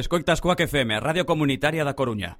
[0.00, 2.38] Escoitas Coac FM, Radio Comunitaria da Coruña.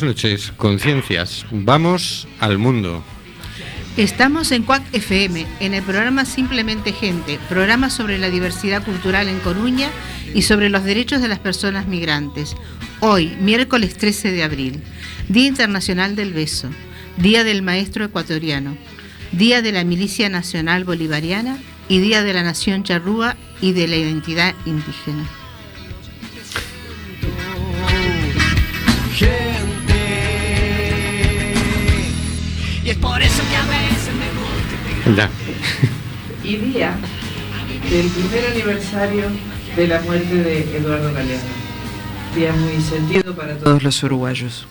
[0.00, 1.44] Buenas noches, conciencias.
[1.50, 3.04] Vamos al mundo.
[3.98, 9.40] Estamos en CUAC FM, en el programa Simplemente Gente, programa sobre la diversidad cultural en
[9.40, 9.90] Coruña
[10.34, 12.56] y sobre los derechos de las personas migrantes.
[13.00, 14.82] Hoy, miércoles 13 de abril,
[15.28, 16.70] Día Internacional del Beso,
[17.18, 18.78] Día del Maestro Ecuatoriano,
[19.32, 21.58] Día de la Milicia Nacional Bolivariana
[21.90, 25.28] y Día de la Nación Charrúa y de la Identidad Indígena.
[32.84, 35.30] Es por eso que a veces me Ya.
[36.42, 36.96] Y día
[37.90, 39.24] del primer aniversario
[39.76, 41.42] de la muerte de Eduardo Galeano.
[42.34, 44.66] Día muy sentido para todos los uruguayos.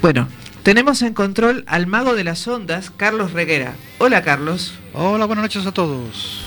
[0.00, 0.28] Bueno,
[0.62, 3.74] tenemos en control al mago de las ondas, Carlos Reguera.
[3.98, 4.74] Hola, Carlos.
[4.94, 6.44] Hola, buenas noches a todos.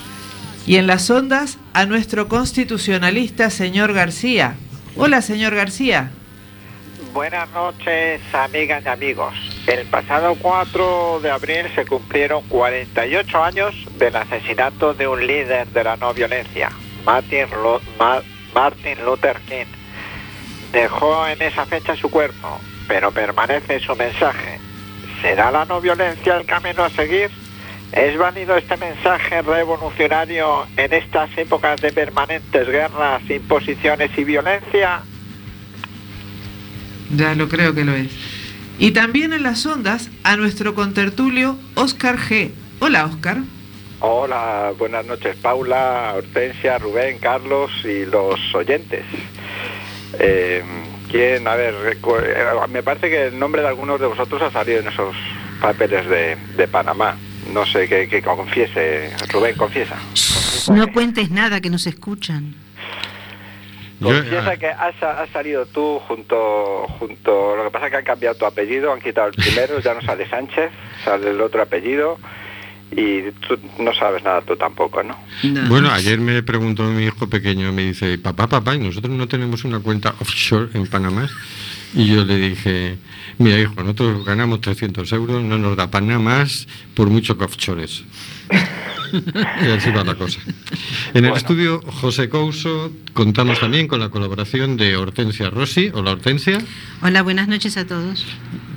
[0.66, 4.56] Y en las ondas, a nuestro constitucionalista, señor García.
[4.96, 6.12] Hola, señor García.
[7.14, 9.51] Buenas noches, amigas y amigos.
[9.72, 15.86] El pasado 4 de abril se cumplieron 48 años del asesinato de un líder de
[15.86, 16.70] la no violencia,
[17.06, 17.46] Martin,
[19.06, 19.72] Luther King.
[20.74, 22.60] Dejó en esa fecha su cuerpo,
[22.90, 24.60] pero permanece su mensaje.
[25.22, 27.32] ¿Será la no violencia el camino a seguir?
[27.94, 35.02] ¿Es válido este mensaje revolucionario en estas épocas de permanentes guerras, imposiciones y violencia?
[37.16, 38.31] Ya lo creo que lo es.
[38.82, 42.50] Y también en las ondas a nuestro contertulio Oscar G.
[42.80, 43.38] Hola, Oscar.
[44.00, 49.06] Hola, buenas noches, Paula, Hortensia, Rubén, Carlos y los oyentes.
[50.18, 50.64] Eh,
[51.12, 51.48] ¿Quién?
[51.48, 51.96] A ver, eh,
[52.72, 55.16] me parece que el nombre de algunos de vosotros ha salido en esos
[55.62, 57.18] papeles de, Panamá.
[57.54, 59.12] No sé, que, confiese.
[59.30, 59.98] Rubén, confiesa.
[60.74, 62.56] No cuentes nada, que nos escuchan.
[64.02, 68.46] Confiesa que has, salido tú junto, junto, lo que pasa es que han cambiado tu
[68.46, 70.72] apellido, han quitado el primero, ya no sale Sánchez,
[71.06, 72.18] sale el otro apellido
[72.92, 75.18] y tú no sabes nada tú tampoco, ¿no?
[75.70, 79.64] Bueno, ayer me preguntó mi hijo pequeño, me dice, papá, papá, ¿y nosotros no tenemos
[79.64, 81.30] una cuenta offshore en Panamá?
[81.94, 82.98] Y yo le dije,
[83.38, 87.44] mira hijo, nosotros ganamos 300 euros, no nos da para nada más por mucho que
[87.44, 88.04] offshores.
[89.12, 90.40] y así va la cosa.
[91.14, 95.92] En el estudio José Couso contamos también con la colaboración de Hortensia Rossi.
[95.94, 96.60] Hola Hortensia.
[97.02, 98.26] Hola, buenas noches a todos.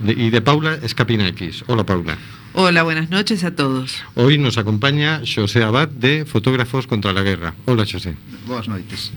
[0.05, 1.65] y de Paula Escapina X.
[1.69, 2.19] Hola Paula.
[2.57, 3.97] Hola, buenas noches a todos.
[4.15, 7.55] Hoy nos acompaña José Abad de Fotógrafos contra la Guerra.
[7.67, 8.15] Hola José.
[8.47, 9.13] Buenas noches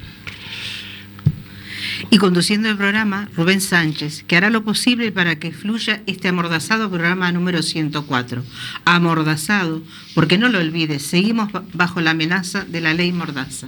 [2.10, 6.90] y conduciendo el programa Rubén Sánchez, que hará lo posible para que fluya este amordazado
[6.90, 8.44] programa número 104.
[8.86, 9.82] Amordazado,
[10.16, 13.68] porque no lo olvides, seguimos bajo la amenaza de la ley Mordaza.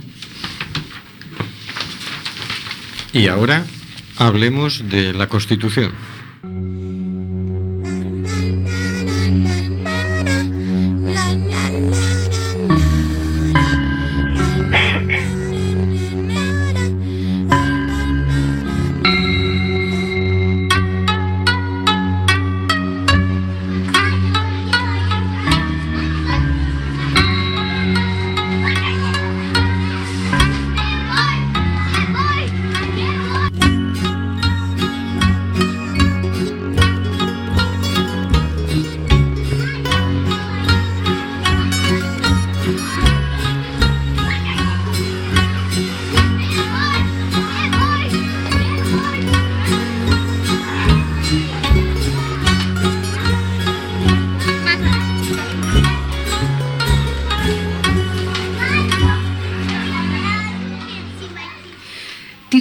[3.12, 3.66] Y ahora
[4.18, 5.92] hablemos de la Constitución.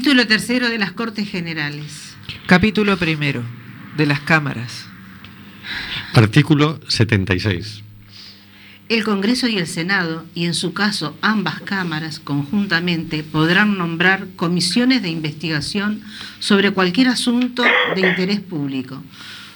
[0.08, 2.16] Título tercero de las Cortes Generales.
[2.46, 3.42] Capítulo primero
[3.98, 4.86] de las cámaras.
[6.14, 7.82] Artículo 76.
[8.88, 15.02] El Congreso y el Senado, y en su caso ambas cámaras conjuntamente, podrán nombrar comisiones
[15.02, 16.00] de investigación
[16.38, 17.62] sobre cualquier asunto
[17.94, 19.04] de interés público.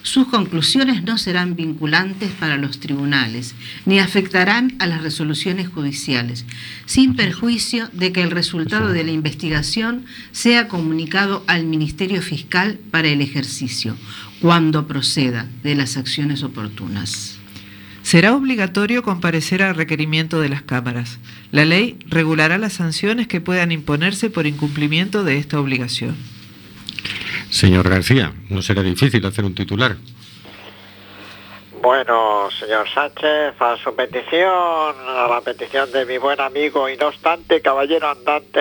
[0.02, 3.54] Sus conclusiones no serán vinculantes para los tribunales,
[3.86, 6.44] ni afectarán a las resoluciones judiciales,
[6.86, 13.08] sin perjuicio de que el resultado de la investigación sea comunicado al Ministerio Fiscal para
[13.08, 13.96] el ejercicio,
[14.40, 17.38] cuando proceda de las acciones oportunas.
[18.02, 21.20] Será obligatorio comparecer al requerimiento de las cámaras.
[21.52, 26.16] La ley regulará las sanciones que puedan imponerse por incumplimiento de esta obligación.
[27.50, 29.96] Señor García, no será difícil hacer un titular.
[31.82, 37.08] Bueno, señor Sánchez, a su petición, a la petición de mi buen amigo y no
[37.08, 38.60] obstante, caballero andante,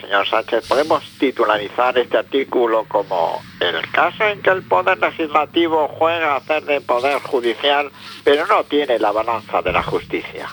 [0.00, 6.34] señor Sánchez, podemos titularizar este artículo como el caso en que el Poder Legislativo juega
[6.34, 7.90] a hacer de Poder Judicial,
[8.22, 10.48] pero no tiene la balanza de la justicia.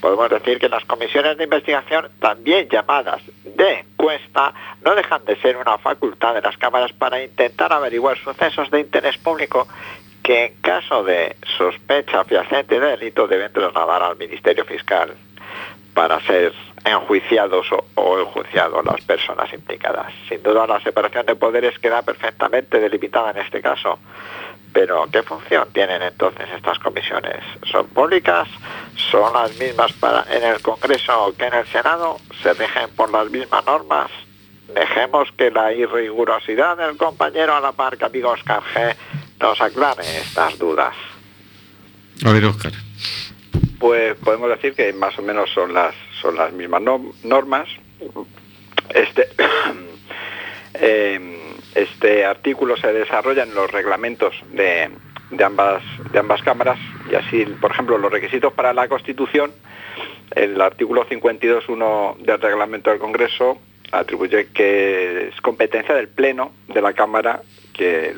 [0.00, 4.52] Podemos decir que las comisiones de investigación, también llamadas de encuesta,
[4.84, 9.16] no dejan de ser una facultad de las cámaras para intentar averiguar sucesos de interés
[9.18, 9.66] público
[10.22, 15.14] que en caso de sospecha fehaciente de delito deben trasladar al Ministerio Fiscal
[15.94, 16.52] para ser
[16.84, 20.12] enjuiciados o, o enjuiciados las personas implicadas.
[20.28, 23.98] Sin duda la separación de poderes queda perfectamente delimitada en este caso.
[24.72, 27.42] Pero ¿qué función tienen entonces estas comisiones?
[27.70, 28.46] ¿Son públicas?
[29.10, 32.18] ¿Son las mismas para en el Congreso que en el Senado?
[32.42, 34.10] ¿Se rigen por las mismas normas?
[34.74, 38.94] Dejemos que la irrigurosidad del compañero a la par que amigo Oscar G
[39.40, 40.94] nos aclare estas dudas.
[42.24, 42.72] A ver, Oscar.
[43.78, 47.68] Pues podemos decir que más o menos son las son las mismas no- normas.
[48.88, 49.28] Este
[50.74, 54.90] eh, este artículo se desarrolla en los reglamentos de,
[55.30, 55.82] de ambas
[56.12, 56.78] de ambas cámaras
[57.10, 59.52] y así, por ejemplo, los requisitos para la Constitución,
[60.34, 63.58] el artículo 52.1 del reglamento del Congreso
[63.92, 67.40] atribuye que es competencia del Pleno de la Cámara
[67.72, 68.14] que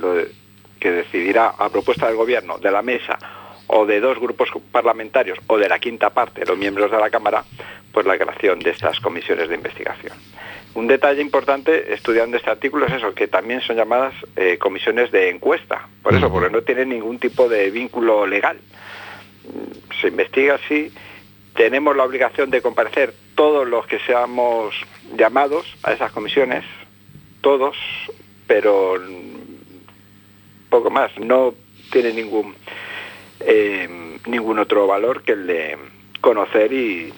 [0.81, 3.19] que decidirá a propuesta del Gobierno, de la Mesa
[3.67, 7.45] o de dos grupos parlamentarios o de la quinta parte los miembros de la Cámara,
[7.93, 10.17] pues la creación de estas comisiones de investigación.
[10.79, 15.29] Un detalle importante estudiando este artículo es eso, que también son llamadas eh, comisiones de
[15.29, 18.61] encuesta, por eso, porque no tienen ningún tipo de vínculo legal.
[20.01, 20.93] Se investiga así,
[21.57, 24.73] tenemos la obligación de comparecer todos los que seamos
[25.17, 26.65] llamados a esas comisiones,
[27.41, 27.77] todos,
[28.47, 29.03] pero
[30.71, 31.55] poco más, no
[31.91, 32.55] tiene ningún
[33.41, 35.77] eh, ningún otro valor que el de
[36.21, 37.13] conocer y,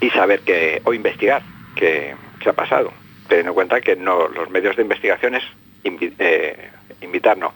[0.00, 1.42] y saber que o investigar
[1.74, 2.92] qué qué ha pasado
[3.28, 5.44] teniendo en cuenta que no los medios de investigación es
[5.84, 6.70] invi- eh,
[7.02, 7.52] invitar no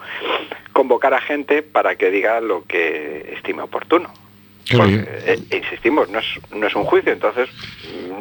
[0.72, 4.08] convocar a gente para que diga lo que estime oportuno
[4.66, 7.50] Claro, Porque, eh, insistimos, no es, no es un juicio, entonces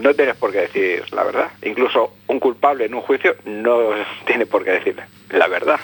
[0.02, 1.48] no tienes por qué decir la verdad.
[1.66, 3.92] Incluso un culpable en un juicio no
[4.28, 4.94] tiene por qué decir
[5.30, 5.80] la verdad.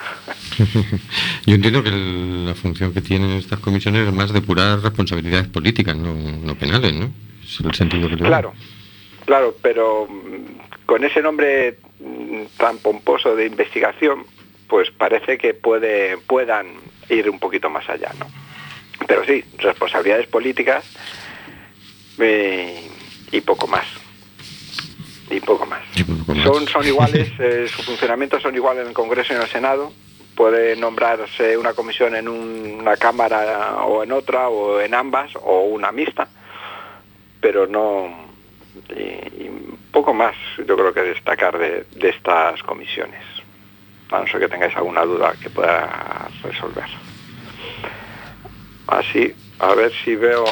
[1.45, 5.95] Yo entiendo que el- la función que tienen estas comisiones es más depurar responsabilidades políticas,
[5.95, 7.09] no, no penales, ¿no?
[7.41, 8.29] Es el sentido que doy.
[9.29, 14.25] Claro, pero mm, con ese nombre mm, tan pomposo de investigación,
[14.67, 16.65] pues parece que puede, puedan
[17.09, 18.25] ir un poquito más allá, ¿no?
[19.05, 20.83] Pero sí, responsabilidades políticas
[22.17, 22.89] eh,
[23.31, 23.85] y poco más.
[25.29, 25.81] Y poco más.
[25.95, 26.43] Y poco más.
[26.43, 29.93] Son, son iguales, eh, su funcionamiento son iguales en el Congreso y en el Senado.
[30.33, 35.65] Puede nombrarse una comisión en un- una Cámara o en otra, o en ambas, o
[35.65, 36.27] una mixta,
[37.39, 38.27] pero no.
[38.95, 39.49] Y,
[39.91, 43.23] poco más, yo creo que destacar de, estas comisiones.
[44.11, 46.85] A no ser que tengáis alguna duda que pueda resolver.
[48.87, 50.45] Así, a ver si veo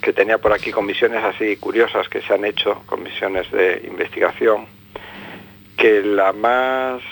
[0.00, 4.66] que tenía por aquí comisiones así curiosas que se han hecho, comisiones de investigación,
[5.76, 7.02] que la más,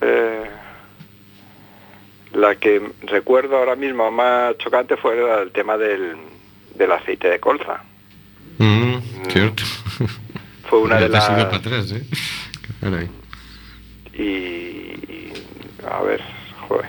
[0.00, 0.44] eh,
[2.32, 6.16] la que recuerdo ahora mismo más chocante fue del tema del,
[6.74, 7.82] del aceite de colza.
[8.58, 8.96] Mm,
[9.28, 9.62] cierto.
[10.72, 11.28] Fue una de has las...
[11.38, 12.02] ido para atrás, ¿eh?
[12.80, 13.10] Caray.
[14.14, 15.32] y, y-
[15.86, 16.22] a ver,
[16.66, 16.86] joder.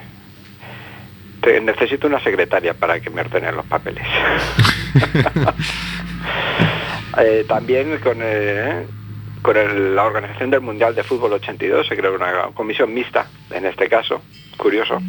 [1.42, 4.06] Te- necesito una secretaria para que me ordenen los papeles.
[7.18, 8.88] Eh, también con, eh,
[9.44, 13.66] con el- la organización del Mundial de Fútbol 82 se creó una comisión mixta, en
[13.68, 14.22] este caso,
[14.58, 15.00] curioso.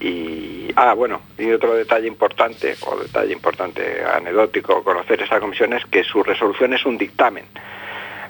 [0.00, 5.84] Y, ah, bueno, y otro detalle importante, o detalle importante anecdótico, conocer esta comisión es
[5.84, 7.44] que su resolución es un dictamen,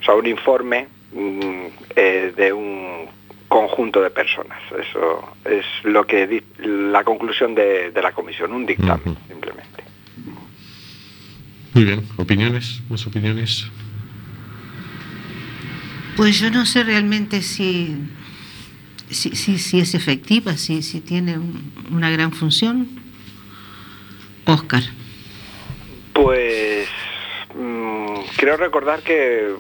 [0.01, 3.09] o sea, un informe mm, eh, de un
[3.49, 4.59] conjunto de personas.
[4.79, 9.85] Eso es lo que la conclusión de, de la comisión, un dictamen simplemente.
[11.75, 12.81] Muy bien, ¿opiniones?
[12.89, 13.67] ¿Más opiniones?
[16.17, 17.97] Pues yo no sé realmente si,
[19.11, 22.89] si, si, si es efectiva, si, si tiene un- una gran función.
[24.47, 24.83] Oscar.
[26.13, 26.89] Pues
[27.55, 29.55] mm, creo recordar que,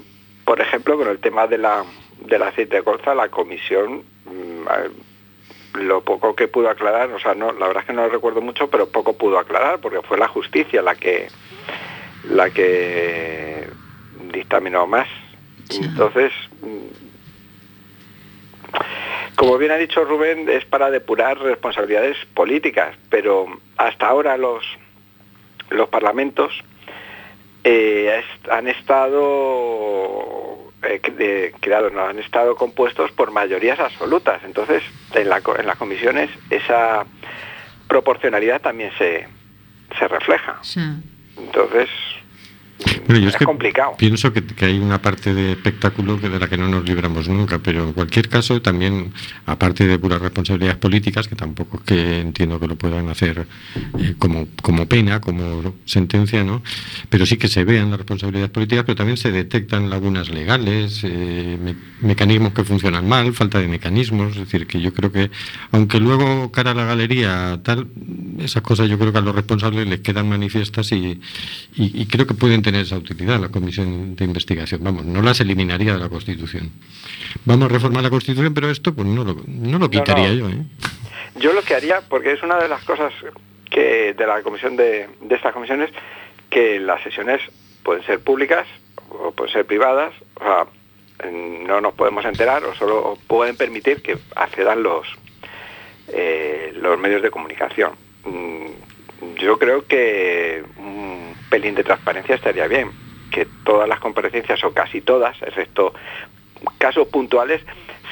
[0.44, 1.84] por ejemplo, con el tema de la,
[2.26, 7.52] del aceite de colza, la comisión, mm, lo poco que pudo aclarar, o sea, no,
[7.52, 10.26] la verdad es que no lo recuerdo mucho, pero poco pudo aclarar, porque fue la
[10.28, 11.28] justicia la que
[12.28, 13.66] la que
[14.32, 15.08] dictaminó más.
[15.70, 15.80] Sí.
[15.84, 17.09] Entonces, mm,
[19.40, 23.46] como bien ha dicho Rubén, es para depurar responsabilidades políticas, pero
[23.78, 24.62] hasta ahora los
[25.70, 26.52] los parlamentos
[27.64, 34.42] eh, han estado eh, creados, no, han estado compuestos por mayorías absolutas.
[34.44, 34.82] Entonces,
[35.14, 37.06] en, la co- en las comisiones esa
[37.88, 39.26] proporcionalidad también se,
[39.98, 40.58] se refleja.
[41.38, 41.88] Entonces,
[43.06, 43.92] Bueno, yo es es que complicado.
[43.98, 47.28] pienso que, que hay una parte de espectáculo que de la que no nos libramos
[47.28, 49.12] nunca, pero en cualquier caso también,
[49.46, 53.46] aparte de puras responsabilidades políticas, que tampoco es que entiendo que lo puedan hacer
[53.98, 56.62] eh, como, como pena, como sentencia, ¿no?
[57.08, 61.58] Pero sí que se vean las responsabilidades políticas, pero también se detectan lagunas legales, eh,
[61.62, 61.74] me-
[62.06, 65.30] mecanismos que funcionan mal, falta de mecanismos, es decir, que yo creo que,
[65.72, 67.88] aunque luego cara a la galería, tal,
[68.38, 71.20] esas cosas yo creo que a los responsables les quedan manifiestas y,
[71.76, 74.82] y- y creo que pueden tener esa utilidad la comisión de investigación.
[74.82, 76.70] Vamos, no las eliminaría de la Constitución.
[77.44, 80.34] Vamos a reformar la Constitución, pero esto pues no lo, no lo quitaría no.
[80.34, 80.48] yo.
[80.50, 80.62] ¿eh?
[81.36, 83.12] Yo lo que haría, porque es una de las cosas
[83.70, 85.90] que de la comisión de, de estas comisiones,
[86.50, 87.40] que las sesiones
[87.82, 88.66] pueden ser públicas
[89.08, 90.66] o pueden ser privadas, o sea,
[91.30, 95.06] no nos podemos enterar o solo pueden permitir que accedan los
[96.08, 97.92] eh, los medios de comunicación.
[98.24, 98.66] Mm,
[99.38, 100.62] Yo creo que
[101.50, 102.90] pelín de transparencia estaría bien,
[103.30, 105.92] que todas las comparecencias o casi todas, excepto
[106.78, 107.62] casos puntuales,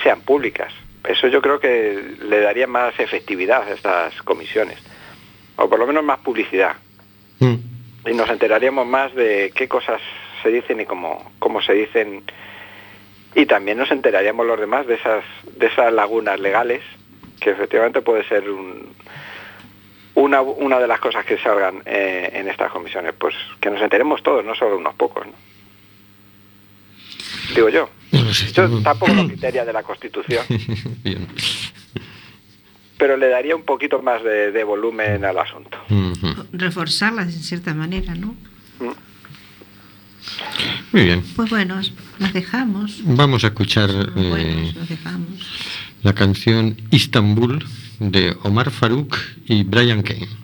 [0.03, 0.73] sean públicas.
[1.05, 4.79] Eso yo creo que le daría más efectividad a estas comisiones,
[5.57, 6.77] o por lo menos más publicidad.
[7.39, 7.55] Mm.
[8.07, 10.01] Y nos enteraríamos más de qué cosas
[10.43, 12.23] se dicen y cómo, cómo se dicen.
[13.35, 15.25] Y también nos enteraríamos los demás de esas,
[15.57, 16.83] de esas lagunas legales,
[17.41, 18.95] que efectivamente puede ser un-
[20.19, 23.15] una, una de las cosas que salgan eh, en estas comisiones.
[23.19, 25.27] Pues que nos enteremos todos, no solo unos pocos.
[25.27, 25.33] ¿no?
[27.55, 27.89] Digo yo.
[28.13, 30.45] No lo sé, Yo tampoco lo quitaría de la Constitución,
[31.05, 31.27] Bien.
[32.97, 35.79] pero le daría un poquito más de, de volumen al asunto.
[35.91, 36.47] Ujú.
[36.53, 38.35] reforzarlas en cierta manera, ¿no?
[38.81, 38.93] Mm.
[40.93, 41.23] Muy bien.
[41.37, 41.81] Pues bueno,
[42.19, 43.01] las dejamos.
[43.05, 45.88] Vamos a escuchar Son eh, buenos, los dejamos.
[46.03, 47.65] La canción Istanbul
[47.99, 50.38] de Omar Farouk y Brian Kane.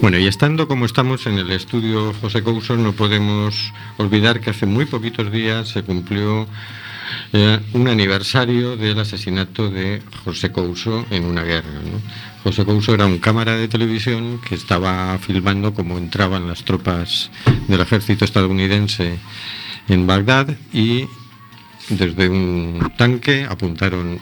[0.00, 4.64] Bueno, y estando como estamos en el estudio José Couso, no podemos olvidar que hace
[4.64, 6.46] muy poquitos días se cumplió
[7.34, 11.68] eh, un aniversario del asesinato de José Couso en una guerra.
[12.42, 17.30] José Couso era un cámara de televisión que estaba filmando cómo entraban las tropas
[17.68, 19.18] del ejército estadounidense
[19.86, 21.04] en Bagdad y
[21.90, 24.18] desde un tanque apuntaron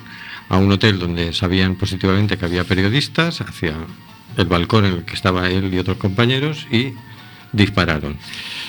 [0.48, 3.76] a un hotel donde sabían positivamente que había periodistas hacia
[4.36, 6.92] el balcón en el que estaba él y otros compañeros y
[7.52, 8.16] dispararon.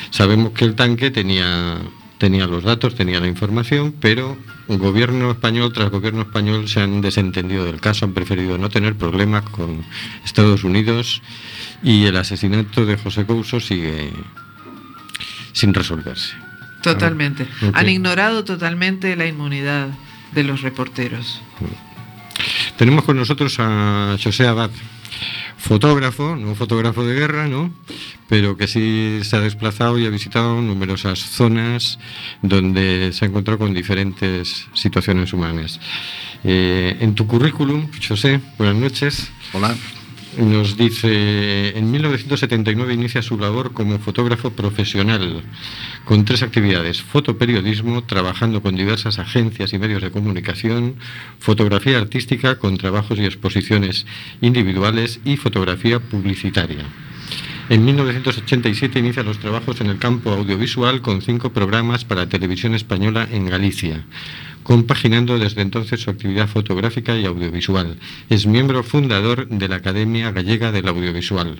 [0.10, 1.78] Sabemos que el tanque tenía,
[2.18, 4.38] tenía los datos, tenía la información, pero
[4.68, 9.44] gobierno español tras gobierno español se han desentendido del caso, han preferido no tener problemas
[9.50, 9.84] con
[10.24, 11.22] Estados Unidos
[11.82, 14.12] y el asesinato de José Couso sigue
[15.54, 16.36] sin resolverse.
[16.82, 17.44] Totalmente.
[17.44, 17.75] Ok.
[17.75, 19.89] Han ignorado totalmente la inmunidad
[20.33, 21.42] de los reporteros.
[22.77, 24.70] Tenemos con nosotros a José Abad,
[25.58, 27.72] fotógrafo, no fotógrafo de guerra, ¿no?
[28.27, 32.00] Pero que sí se ha desplazado y ha visitado numerosas zonas
[32.42, 35.79] donde se ha encontrado con diferentes situaciones humanas.
[36.44, 39.32] Eh, en tu currículum, José, buenas noches.
[39.53, 39.75] Hola.
[40.40, 45.44] Nos dice, en 1979 inicia su labor como fotógrafo profesional,
[46.06, 50.96] con tres actividades, fotoperiodismo, trabajando con diversas agencias y medios de comunicación,
[51.40, 54.06] fotografía artística con trabajos y exposiciones
[54.40, 56.86] individuales y fotografía publicitaria.
[57.68, 63.28] En 1987 inicia los trabajos en el campo audiovisual con cinco programas para televisión española
[63.30, 64.06] en Galicia,
[64.63, 67.98] compaginando desde entonces su actividad fotográfica y audiovisual.
[68.29, 71.59] Es miembro fundador de la Academia Gallega del Audiovisual.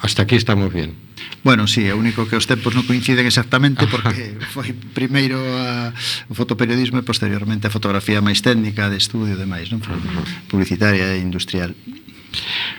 [0.00, 0.94] Hasta aquí estamos bien.
[1.42, 5.90] Bueno, sí, é único que os tempos non coinciden exactamente porque foi primeiro a,
[6.30, 9.82] o fotoperiodismo e posteriormente a fotografía máis técnica de estudio e demais, non?
[10.46, 11.74] Publicitaria e industrial.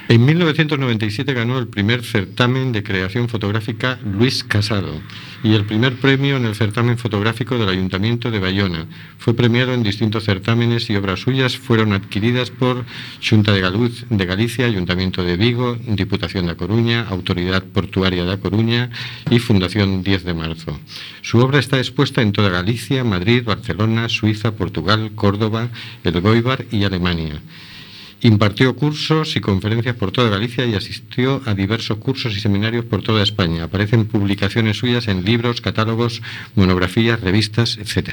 [0.08, 5.02] En 1997 ganó el primer certamen de creación fotográfica Luis Casado
[5.44, 8.88] y el primer premio en el certamen fotográfico del Ayuntamiento de Bayona.
[9.18, 12.86] Fue premiado en distintos certámenes y obras suyas fueron adquiridas por
[13.22, 18.90] Xunta de, Galicia, Ayuntamiento de Vigo, Diputación de Coruña, Autoridad Portuaria de Coruña
[19.30, 20.80] y Fundación 10 de Marzo.
[21.22, 25.70] Su obra está expuesta en toda Galicia, Madrid, Barcelona, Suiza, Portugal, Córdoba,
[26.04, 27.42] El Goibar y Alemania.
[28.22, 33.02] Impartió cursos y conferencias por toda Galicia y asistió a diversos cursos y seminarios por
[33.02, 33.64] toda España.
[33.64, 36.22] Aparecen publicaciones suyas en libros, catálogos,
[36.56, 38.10] monografías, revistas, etc.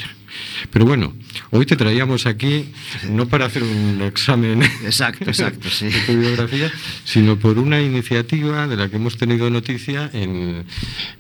[0.70, 1.14] Pero bueno,
[1.50, 2.66] hoy te traíamos aquí
[3.10, 5.86] no para hacer un examen Exacto, exacto, sí.
[5.90, 6.70] de tu biografía,
[7.04, 10.64] sino por una iniciativa de la que hemos tenido noticia en,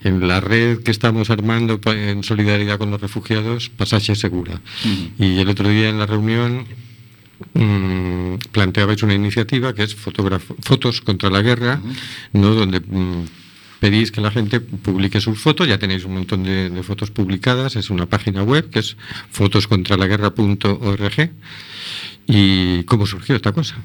[0.04, 4.60] en la red que estamos armando en solidaridad con los refugiados, Pasaje Segura.
[5.18, 6.66] Y el otro día en la reunión
[7.56, 11.80] mm, planteabais una iniciativa que es fotos contra la guerra,
[12.32, 12.54] ¿no?
[12.54, 13.24] donde mm,
[13.80, 17.76] pedís que la gente publique sus fotos, ya tenéis un montón de, de fotos publicadas,
[17.76, 18.96] es una página web que es
[19.30, 21.30] fotoscontralaguerra.org.
[22.26, 23.76] ¿Y cómo surgió esta cosa?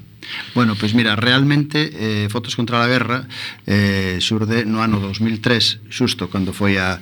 [0.54, 3.28] Bueno, pois pues mira, realmente eh, Fotos contra la guerra
[3.66, 6.98] eh, surde no ano 2003 Xusto cando foi a,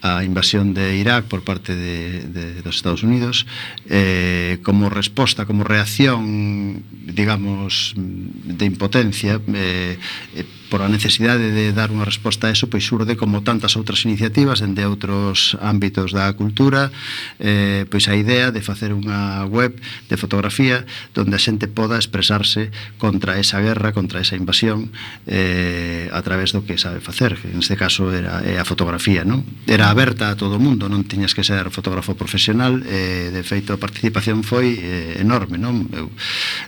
[0.00, 3.46] a invasión de Irak por parte de, de, dos Estados Unidos
[3.88, 9.96] eh, Como resposta, como reacción, digamos, de impotencia eh,
[10.34, 14.08] eh por a necesidade de dar unha resposta a eso, pois surde como tantas outras
[14.08, 16.88] iniciativas dende outros ámbitos da cultura,
[17.36, 19.76] eh, pois a idea de facer unha web
[20.08, 24.88] de fotografía donde a xente poda expresarse contra esa guerra, contra esa invasión
[25.28, 29.44] eh, a través do que sabe facer, que neste caso era é a fotografía, non?
[29.68, 33.76] Era aberta a todo o mundo, non tiñas que ser fotógrafo profesional, eh, de feito
[33.76, 35.84] a participación foi eh, enorme, non?
[35.92, 36.08] Eu,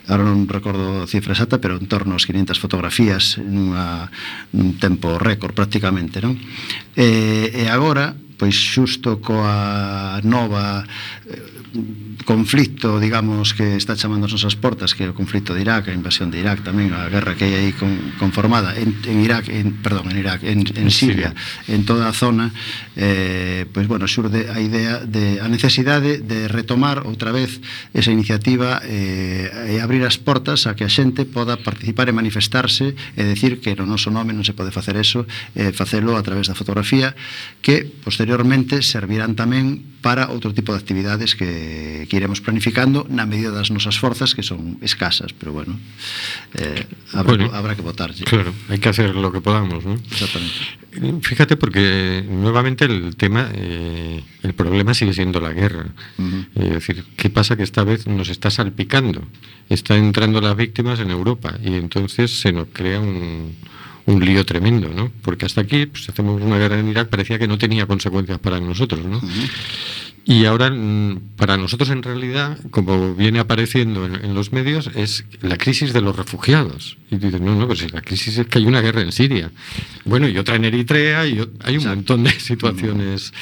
[0.05, 3.94] ahora non recordo a cifra exacta, pero en torno aos 500 fotografías nunha
[4.55, 6.35] nun tempo récord prácticamente, non?
[6.95, 10.83] E, e agora, pois xusto coa nova
[12.25, 15.93] conflicto, digamos, que está chamando as nosas portas, que é o conflicto de Irak, a
[15.93, 19.77] invasión de Irak tamén, a guerra que hai aí con, conformada en, en Irak, en,
[19.79, 21.37] perdón, en Irak, en, en Siria,
[21.69, 22.49] en toda a zona,
[22.97, 27.61] eh, pois, bueno, xurde a idea de a necesidade de retomar outra vez
[27.93, 32.97] esa iniciativa eh, e abrir as portas a que a xente poda participar e manifestarse
[32.97, 36.49] e decir que no noso nome non se pode facer eso, eh, facelo a través
[36.49, 37.13] da fotografía,
[37.61, 43.49] que posteriormente servirán tamén para outro tipo de actividades que, que iremos planificando na medida
[43.49, 45.81] das nosas forzas que son escasas, pero bueno,
[46.61, 48.21] eh, habrá, Bueno, habrá que votarlle.
[48.21, 49.97] Claro, hay que hacer lo que podamos, ¿no?
[49.97, 51.25] Exactamente.
[51.25, 55.89] Fíjate porque nuevamente el tema, eh, el problema sigue siendo la guerra.
[56.21, 56.45] Ujú.
[56.53, 59.25] Es decir, ¿qué pasa que esta vez nos está salpicando?
[59.69, 63.57] Están entrando las víctimas en Europa y entonces se nos crea un,
[64.07, 65.11] un lío tremendo, ¿no?
[65.21, 68.59] Porque hasta aquí, pues hacemos una guerra en Irak, parecía que no tenía consecuencias para
[68.59, 69.19] nosotros, ¿no?
[70.27, 75.23] Y ahora, mm, para nosotros en realidad, como viene apareciendo en, en los medios, es
[75.41, 76.97] la crisis de los refugiados.
[77.11, 79.51] Y dices, no, no, pues si la crisis es que hay una guerra en Siria.
[80.03, 83.33] Bueno, y otra en Eritrea, y hay un montón de situaciones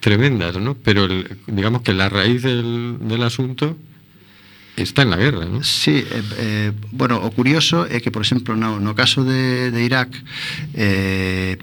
[0.00, 0.74] tremendas, ¿no?
[0.74, 3.76] Pero el- digamos que la raíz del, del asunto
[4.82, 5.62] está en la guerra, ¿no?
[5.62, 9.80] Sí, eh, eh, bueno, o curioso é que, por exemplo, no, no caso de, de
[9.84, 10.14] Irak
[10.74, 11.58] eh,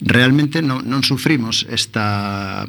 [0.00, 2.66] realmente non, non sufrimos esta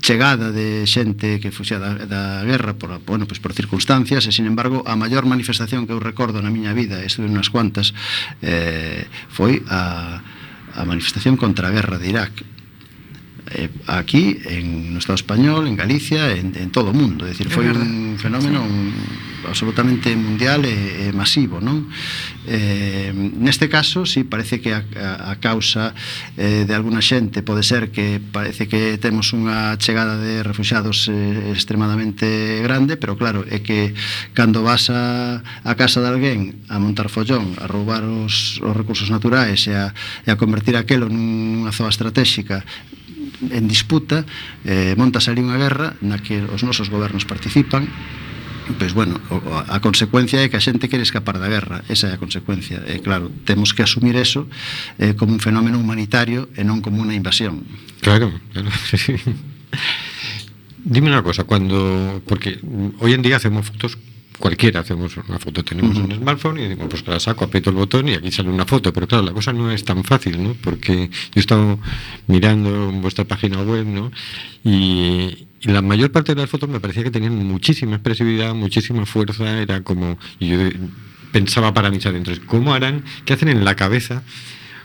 [0.00, 4.46] chegada de xente que fuxía da, da guerra por, bueno, pues por circunstancias e, sin
[4.46, 7.92] embargo, a maior manifestación que eu recordo na miña vida, estuve unhas cuantas,
[8.40, 10.22] eh, foi a,
[10.76, 12.55] a manifestación contra a guerra de Irak
[13.52, 17.26] eh, aquí en no Estado español, en Galicia, en, en todo o mundo.
[17.26, 18.68] É dicir, foi un fenómeno sí.
[18.68, 18.82] un,
[19.46, 21.86] absolutamente mundial e, e masivo, non?
[22.46, 25.94] Eh, neste caso, si sí, parece que a, a, a causa
[26.36, 31.54] eh, de alguna xente pode ser que parece que temos unha chegada de refugiados eh,
[31.54, 33.94] extremadamente grande, pero claro, é que
[34.34, 39.08] cando vas a, a casa de alguén a montar follón, a roubar os, os recursos
[39.08, 39.94] naturais e a,
[40.26, 42.66] e a convertir aquelo nunha zoa estratégica
[43.40, 44.24] en disputa,
[44.64, 47.88] eh, montase ali unha guerra na que os nosos gobernos participan,
[48.74, 49.20] pois bueno,
[49.70, 52.82] a consecuencia é que a xente quere escapar da guerra, esa é a consecuencia.
[52.90, 54.50] E claro, temos que asumir eso
[54.98, 57.62] eh, como un fenómeno humanitario e non como unha invasión.
[58.02, 58.70] Claro, claro.
[60.86, 63.94] Dime unha cosa, cuando porque mm, hoy en día hacemos fotos
[64.38, 68.08] cualquiera hacemos una foto, tenemos un smartphone y digo, pues la saco, aprieto el botón
[68.08, 68.92] y aquí sale una foto.
[68.92, 70.54] Pero claro, la cosa no es tan fácil, ¿no?
[70.54, 71.78] Porque yo he estado
[72.26, 74.10] mirando en vuestra página web, ¿no?
[74.64, 79.06] Y, y la mayor parte de las fotos me parecía que tenían muchísima expresividad, muchísima
[79.06, 80.18] fuerza, era como.
[80.38, 80.58] Y yo
[81.32, 83.04] pensaba para mis adentro, ¿cómo harán?
[83.24, 84.22] ¿Qué hacen en la cabeza?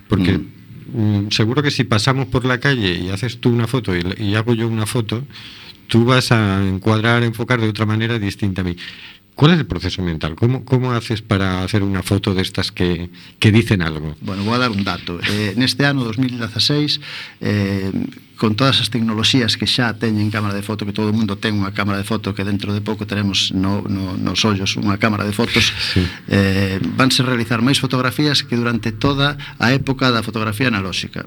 [0.08, 0.40] Porque.
[0.94, 4.36] mm, seguro que si pasamos por la calle y haces tú una foto y, y
[4.36, 5.24] hago yo una foto,
[5.88, 8.78] tú vas a encuadrar, enfocar de otra manera distinta a mí.
[9.42, 10.36] ¿Cuál es el proceso mental?
[10.36, 14.16] ¿Cómo, cómo haces para hacer una foto de estas que, que dicen algo?
[14.22, 15.18] Bueno, vou a dar un dato.
[15.18, 17.02] Eh, neste ano 2016,
[17.42, 17.90] eh,
[18.38, 21.58] con todas as tecnoloxías que xa teñen cámara de foto, que todo o mundo ten
[21.58, 25.26] unha cámara de foto, que dentro de pouco teremos no, no, nos ollos unha cámara
[25.26, 26.06] de fotos, sí.
[26.30, 31.26] eh, vanse realizar máis fotografías que durante toda a época da fotografía analóxica.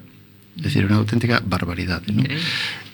[0.55, 2.23] É dicir, unha auténtica barbaridade, non?
[2.23, 2.38] Okay.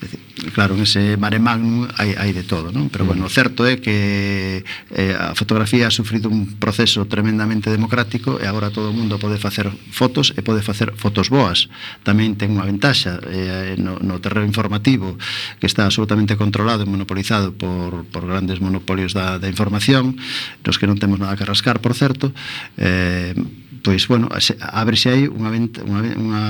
[0.01, 0.21] Decir,
[0.57, 2.89] claro, en ese mare magnum hai, hai de todo, non?
[2.89, 3.29] Pero, bueno, mm.
[3.29, 4.65] o certo é que
[4.97, 9.37] eh, a fotografía ha sufrido un proceso tremendamente democrático e agora todo o mundo pode
[9.37, 11.69] facer fotos e pode facer fotos boas.
[12.01, 15.21] Tamén ten unha ventaxa eh, no, no terreno informativo
[15.61, 20.17] que está absolutamente controlado e monopolizado por, por grandes monopolios da, da información,
[20.65, 22.33] nos que non temos nada que rascar, por certo,
[22.81, 23.37] eh,
[23.83, 24.29] pois bueno,
[24.61, 26.43] ábrese aí unha, venta, unha, unha,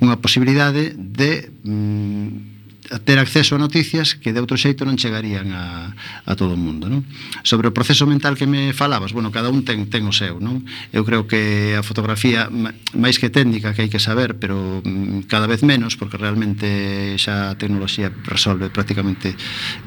[0.00, 2.51] unha posibilidade de mm,
[3.00, 5.96] ter acceso a noticias que de outro xeito non chegarían a,
[6.28, 7.08] a todo o mundo non?
[7.40, 10.60] sobre o proceso mental que me falabas bueno, cada un ten, ten o seu non?
[10.92, 12.52] eu creo que a fotografía
[12.92, 17.54] máis que técnica que hai que saber pero mm, cada vez menos porque realmente xa
[17.54, 19.32] a tecnoloxía resolve prácticamente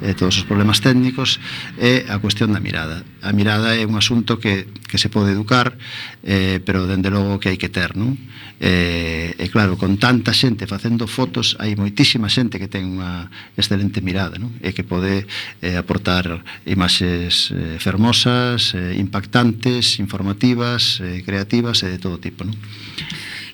[0.01, 1.37] eh, todos os problemas técnicos
[1.77, 5.77] é a cuestión da mirada a mirada é un asunto que, que se pode educar
[6.25, 8.17] eh, pero dende logo que hai que ter non?
[8.55, 13.27] Eh, e claro, con tanta xente facendo fotos hai moitísima xente que ten unha
[13.60, 14.55] excelente mirada non?
[14.63, 15.27] e que pode
[15.60, 22.55] eh, aportar imaxes eh, fermosas, eh, impactantes, informativas, eh, creativas e de todo tipo non?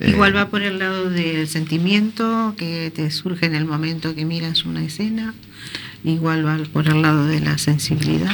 [0.01, 4.65] Igual va por el lado del sentimiento que te surge en el momento que miras
[4.65, 5.33] una escena,
[6.03, 8.33] igual va por el lado de la sensibilidad.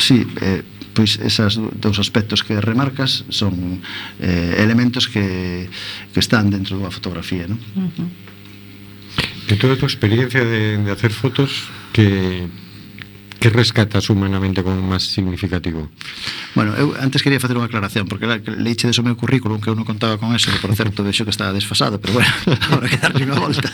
[0.00, 0.64] Sí, eh,
[0.96, 3.80] pois esas do- dous aspectos que remarcas son
[4.20, 5.68] eh, elementos que,
[6.12, 7.60] que están dentro da fotografía non?
[7.76, 8.04] Ujú.
[9.48, 12.46] De toda tu experiencia de, de hacer fotos, ¿qué,
[13.42, 15.90] que rescatas humanamente como máis significativo?
[16.54, 19.66] Bueno, eu antes quería facer unha aclaración, porque la, leiche de o meu currículum que
[19.66, 22.30] eu non contaba con eso, que por certo vexo que estaba desfasado, pero bueno,
[22.70, 23.66] agora que darlle unha volta.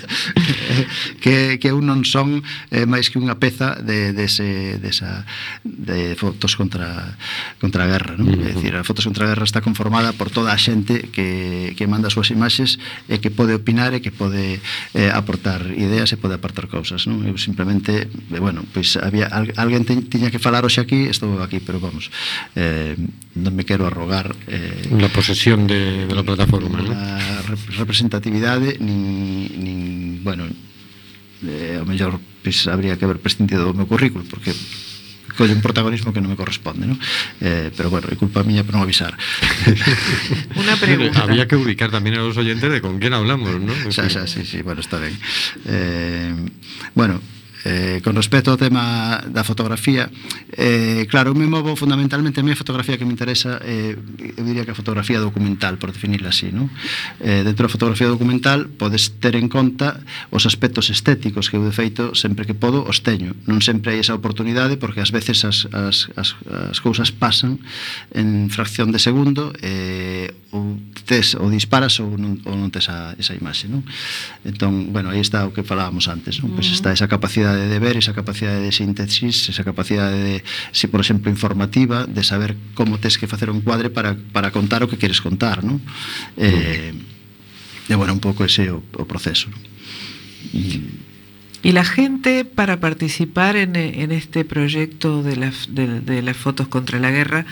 [1.22, 2.40] que, que eu non son
[2.72, 5.28] eh, máis que unha peza de, de, ese, de, esa,
[5.68, 7.20] de fotos contra,
[7.60, 8.32] contra a guerra, non?
[8.32, 8.48] Uh -huh.
[8.48, 11.84] É dicir, a fotos contra a guerra está conformada por toda a xente que, que
[11.84, 14.64] manda as súas imaxes e que pode opinar e que pode
[14.96, 17.20] eh, aportar ideas e pode aportar cousas, non?
[17.28, 19.28] Eu simplemente, eh, bueno, pois pues había
[19.58, 22.14] alguén te, tiña que falar hoxe aquí, estou aquí, pero vamos,
[22.54, 22.94] eh,
[23.34, 24.30] non me quero arrogar...
[24.46, 26.94] Eh, la posesión de, de la plataforma, non?
[27.74, 29.78] representatividade, nin, nin
[30.22, 30.46] bueno,
[31.42, 34.54] eh, o mellor pues, habría que haber prescindido do meu currículo, porque
[35.38, 36.98] colle un protagonismo que non me corresponde, ¿no?
[37.38, 39.14] Eh, pero bueno, é culpa miña por non avisar.
[40.62, 41.22] Una pregunta.
[41.22, 43.70] Había que ubicar también a los oyentes de con quién hablamos, ¿no?
[43.86, 45.14] Xa, xa, sí, sí, bueno, está ben.
[45.70, 46.34] Eh,
[46.98, 47.22] bueno,
[47.64, 50.06] Eh, con respecto ao tema da fotografía,
[50.54, 53.98] eh, claro, eu me movo fundamentalmente a mí a fotografía que me interesa, eh,
[54.38, 56.70] eu diría que a fotografía documental, por definirla así, ¿no?
[57.18, 59.98] Eh, dentro da fotografía documental podes ter en conta
[60.30, 63.34] os aspectos estéticos que eu de feito sempre que podo os teño.
[63.50, 67.58] Non sempre hai esa oportunidade porque ás veces as, as, as, as cousas pasan
[68.14, 73.18] en fracción de segundo eh, ou tes ou disparas ou non, ou non tes a,
[73.18, 73.82] esa imaxe, non?
[74.44, 76.54] Entón, bueno, aí está o que falábamos antes, non?
[76.54, 80.88] Pois pues está esa capacidade de ver, esa capacidade de síntesis, esa capacidade de, se
[80.88, 84.88] por exemplo, informativa, de saber como tes que facer un cuadre para, para contar o
[84.88, 85.80] que queres contar, non?
[86.36, 86.92] Eh,
[87.96, 88.68] bueno, un pouco ese
[89.08, 89.48] proceso?
[90.52, 95.36] Y la gente para participar en, en este proyecto de
[95.68, 97.46] de, de las fotos contra la guerra,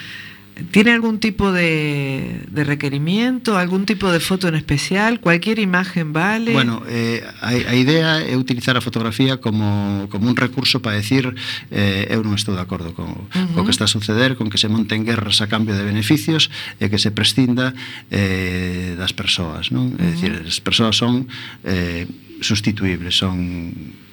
[0.71, 5.21] ¿Tiene algún tipo de, de, requerimiento, algún tipo de foto en especial?
[5.21, 6.53] ¿Cualquier imagen vale?
[6.53, 11.37] Bueno, eh, a, a idea é utilizar a fotografía como, como un recurso para decir
[11.69, 13.53] eh, eu non estou de acordo con, uh -huh.
[13.53, 16.49] co que está a suceder, con que se monten guerras a cambio de beneficios
[16.81, 17.77] e que se prescinda
[18.09, 19.69] eh, das persoas.
[19.69, 19.93] Non?
[19.93, 20.09] Uh -huh.
[20.09, 21.29] É dicir, as persoas son
[21.69, 22.09] eh,
[22.41, 24.06] sustituibles, son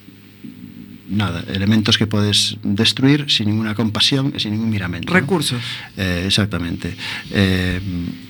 [1.07, 5.11] nada, elementos que podes destruir sin ninguna compasión e sin ningún miramento.
[5.11, 5.59] Recursos.
[5.59, 6.03] ¿no?
[6.03, 6.95] Eh, exactamente.
[7.31, 7.81] Eh,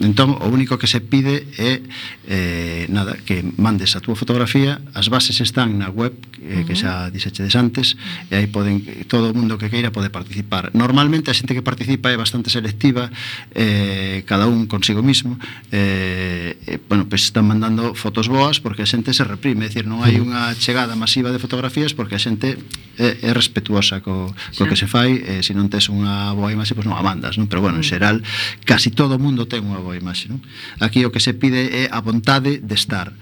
[0.01, 1.85] entón, o único que se pide é
[2.27, 6.65] eh, nada, que mandes a túa fotografía, as bases están na web eh, uh -huh.
[6.65, 7.95] que xa dixechedes antes,
[8.29, 10.73] e aí poden todo o mundo que queira pode participar.
[10.73, 13.13] Normalmente a xente que participa é bastante selectiva,
[13.53, 15.37] eh, cada un consigo mismo,
[15.71, 19.67] eh, eh, bueno, pois pues están mandando fotos boas porque a xente se reprime, é
[19.69, 22.57] dicir, non hai unha chegada masiva de fotografías porque a xente
[22.97, 26.77] é, é respetuosa co, co que se fai e se non tes unha boa imaxe,
[26.77, 27.49] pois non a mandas non?
[27.49, 27.89] pero bueno, en mm.
[27.89, 28.17] xeral,
[28.65, 30.41] casi todo o mundo ten unha boa imaxe non?
[30.77, 33.13] aquí o que se pide é a vontade de estar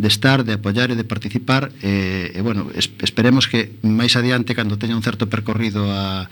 [0.00, 2.72] de estar, de apoiar e de participar e, e bueno,
[3.04, 6.24] esperemos que máis adiante cando teña un certo percorrido a,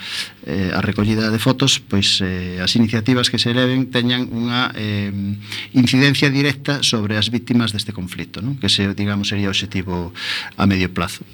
[0.49, 5.13] eh, a recollida de fotos pois eh, as iniciativas que se eleven teñan unha eh,
[5.77, 8.57] incidencia directa sobre as víctimas deste conflito non?
[8.57, 10.17] que se, digamos, sería o objetivo
[10.57, 11.29] a medio plazo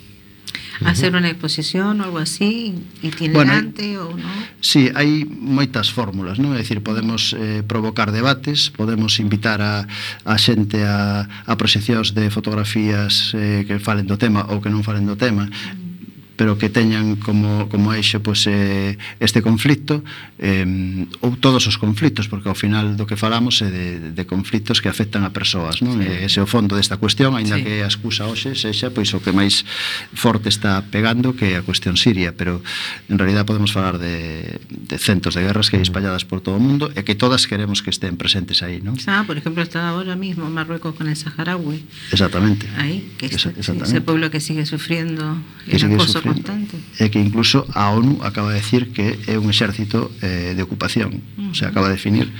[0.80, 0.90] -huh.
[0.90, 4.36] hacer unha exposición ou algo así itinerante bueno, ou non?
[4.58, 6.56] Sí, hai moitas fórmulas, non?
[6.56, 9.86] É dicir, podemos eh, provocar debates, podemos invitar a,
[10.24, 14.82] a xente a, a proxeccións de fotografías eh, que falen do tema ou que non
[14.82, 15.46] falen do tema
[16.36, 20.02] pero que teñan como, como eixo pois, eh, este conflicto
[20.38, 20.66] eh,
[21.22, 24.90] ou todos os conflictos porque ao final do que falamos é de, de conflictos que
[24.90, 26.02] afectan a persoas non?
[26.02, 26.26] Sí.
[26.26, 27.62] Ese é o fondo desta cuestión aínda sí.
[27.62, 29.62] que a excusa hoxe sexa pois o que máis
[30.10, 32.58] forte está pegando que a cuestión siria pero
[33.06, 35.90] en realidad podemos falar de, de centos de guerras que hai mm.
[35.90, 38.98] espalladas por todo o mundo e que todas queremos que estén presentes aí non?
[39.06, 43.86] Ah, por exemplo está ahora mismo Marruecos con el Saharaui exactamente aí que está, exactamente.
[43.86, 45.38] ese pueblo que sigue sufriendo
[45.70, 46.76] el acoso Importante.
[46.96, 51.20] É que incluso a ONU acaba de decir que é un exército eh, de ocupación
[51.20, 51.50] uh -huh.
[51.50, 52.32] o sea, acaba de definir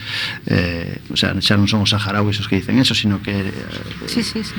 [0.46, 4.08] eh, o sea, xa non son os saharauis os que dicen eso sino que eh,
[4.08, 4.56] sí, sí, sí.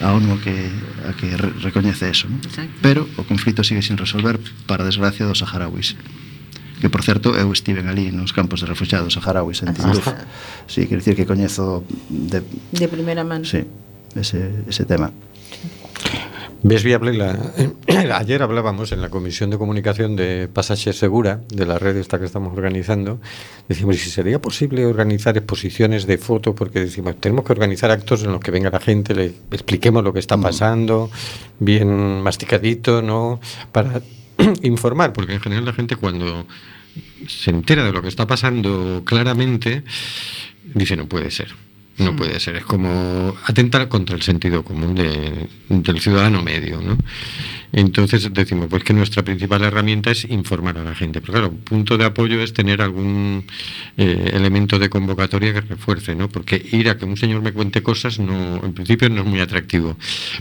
[0.00, 0.72] a ONU que,
[1.04, 2.40] a que re recoñece eso ¿no?
[2.80, 5.98] Pero o conflito sigue sin resolver para desgracia dos saharauis
[6.82, 10.02] que por certo eu estiven ali nos campos de refugiados saharauis en ah, Tinduf.
[10.66, 12.42] Sí, quero dicir que coñezo de
[12.74, 13.46] de primeira mano.
[13.46, 13.62] Sí,
[14.18, 15.14] ese ese tema.
[15.54, 16.31] Sí.
[16.64, 17.36] ¿Ves viable la...
[18.14, 22.24] Ayer hablábamos en la Comisión de Comunicación de Pasaje Segura, de la red esta que
[22.24, 23.20] estamos organizando,
[23.68, 28.30] decimos, si sería posible organizar exposiciones de fotos, porque decimos, tenemos que organizar actos en
[28.30, 30.42] los que venga la gente, le expliquemos lo que está mm.
[30.42, 31.10] pasando,
[31.58, 33.40] bien masticadito, ¿no?
[33.72, 34.00] Para
[34.62, 36.46] informar, porque en general la gente cuando
[37.26, 39.82] se entera de lo que está pasando claramente,
[40.74, 41.48] dice, no puede ser.
[41.98, 46.96] No puede ser, es como atentar contra el sentido común de, del ciudadano medio, ¿no?
[47.72, 51.58] Entonces decimos pues que nuestra principal herramienta es informar a la gente, pero claro, un
[51.58, 53.44] punto de apoyo es tener algún
[53.96, 56.28] eh, elemento de convocatoria que refuerce, ¿no?
[56.28, 59.40] Porque ir a que un señor me cuente cosas no, en principio no es muy
[59.40, 59.96] atractivo,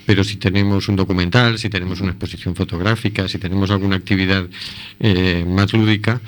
[0.06, 4.46] pero si tenemos un documental, si tenemos una exposición fotográfica, si tenemos alguna actividad
[5.00, 6.20] eh, más lúdica,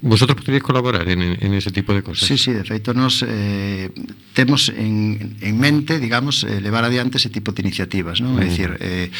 [0.00, 2.28] Vosotros poderíais colaborar en, en ese tipo de cosas?
[2.28, 3.90] Sí, sí, de feito nos eh,
[4.30, 8.38] temos en, en mente, digamos, eh, levar adiante ese tipo de iniciativas, non?
[8.38, 8.42] Uh -huh.
[8.42, 8.50] É mm.
[8.54, 9.10] dicir, eh,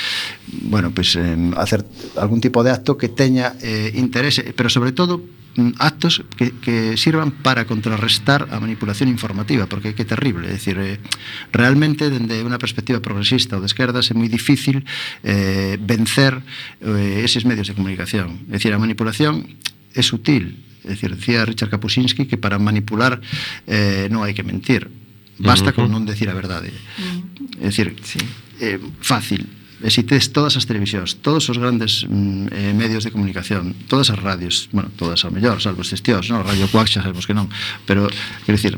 [0.70, 1.82] bueno, pues eh, hacer
[2.14, 5.18] algún tipo de acto que teña eh, interese, pero sobre todo
[5.58, 10.78] mm, actos que, que sirvan para contrarrestar a manipulación informativa, porque que terrible, é dicir,
[10.78, 11.02] eh,
[11.50, 14.86] realmente dende unha perspectiva progresista ou de esquerdas é moi difícil
[15.26, 16.38] eh, vencer
[16.86, 18.46] eh, eses medios de comunicación.
[18.46, 19.42] É dicir, a manipulación
[19.90, 23.18] é sutil, É dicir, decía Richard Kapuscinski que para manipular
[23.66, 24.86] eh, non hai que mentir.
[25.38, 25.86] Basta uh -huh.
[25.86, 26.70] con non decir a verdade.
[26.70, 27.22] Uh
[27.58, 27.64] -huh.
[27.64, 28.18] É dicir, sí.
[28.60, 29.46] eh, fácil.
[29.78, 34.10] E si tes todas as televisións, todos os grandes mm, eh, medios de comunicación, todas
[34.10, 36.42] as radios, bueno, todas ao mellor, salvo os estiós, non?
[36.42, 37.46] Radio Coaxa, sabemos que non,
[37.86, 38.10] pero,
[38.42, 38.74] quero dicir,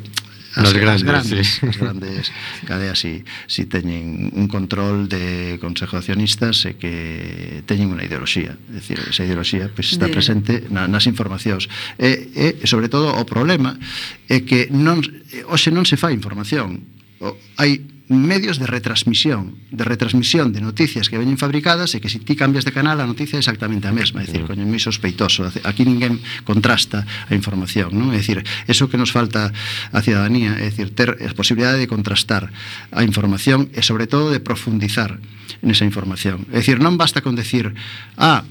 [0.56, 1.66] as, grandes, as grandes, sí.
[1.66, 2.32] as grandes
[2.66, 8.58] cadeas si, si teñen un control de Consejo de Accionistas e que teñen unha ideoloxía.
[8.58, 10.14] É dicir, esa ideoloxía pois, pues, está de...
[10.14, 11.70] presente na, nas informacións.
[11.98, 13.78] E, e sobre todo o problema
[14.26, 14.98] é que non,
[15.46, 16.82] hoxe non se fai información.
[17.22, 22.18] O, hai medios de retransmisión, de retransmisión de noticias que veñen fabricadas e que se
[22.18, 24.50] ti cambias de canal a noticia é exactamente a mesma, é dicir, mm.
[24.50, 28.10] coño, moi sospeitoso, aquí ninguén contrasta a información, non?
[28.10, 29.54] É dicir, eso que nos falta
[29.94, 32.50] a cidadanía, é dicir, ter a posibilidade de contrastar
[32.90, 35.22] a información e sobre todo de profundizar
[35.62, 36.50] nesa información.
[36.50, 37.70] É dicir, non basta con decir,
[38.18, 38.42] ah,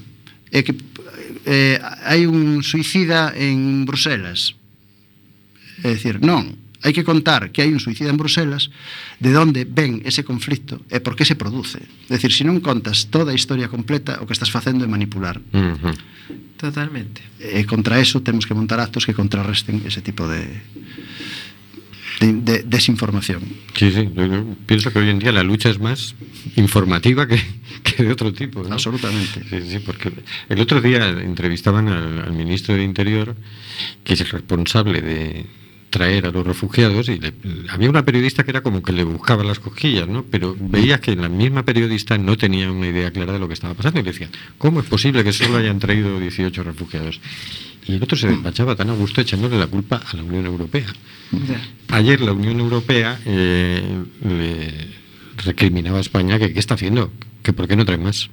[0.48, 0.72] é que
[1.44, 1.76] eh,
[2.08, 4.56] hai un suicida en Bruselas.
[5.84, 8.72] É dicir, non, hai que contar que hai un suicida en Bruselas,
[9.20, 11.84] de onde ven ese conflicto e por que se produce.
[12.08, 15.36] É dicir, se non contas toda a historia completa, o que estás facendo é manipular.
[15.52, 15.96] Uh -huh.
[16.56, 17.20] Totalmente.
[17.40, 20.44] E contra eso temos que montar actos que contrarresten ese tipo de,
[22.20, 23.40] de, de desinformación.
[23.74, 26.14] Sí, sí, yo, yo pienso que hoy en día la lucha es más
[26.56, 27.40] informativa que,
[27.82, 28.62] que de otro tipo.
[28.62, 28.74] ¿no?
[28.74, 29.44] Absolutamente.
[29.48, 30.12] Sí, sí, porque
[30.48, 33.36] el otro día entrevistaban al, al ministro de Interior,
[34.04, 35.46] que es el responsable de
[35.90, 37.34] traer a los refugiados, y le-
[37.68, 40.24] había una periodista que era como que le buscaba las cosquillas, ¿no?
[40.24, 43.74] Pero veía que la misma periodista no tenía una idea clara de lo que estaba
[43.74, 47.20] pasando y le decía, ¿cómo es posible que solo hayan traído 18 refugiados?
[47.86, 50.86] Y el otro se despachaba tan a gusto echándole la culpa a la Unión Europea.
[51.88, 53.82] Ayer la Unión Europea eh,
[54.22, 54.70] le
[55.44, 58.30] recriminaba a España que qué está haciendo, que por qué no trae más.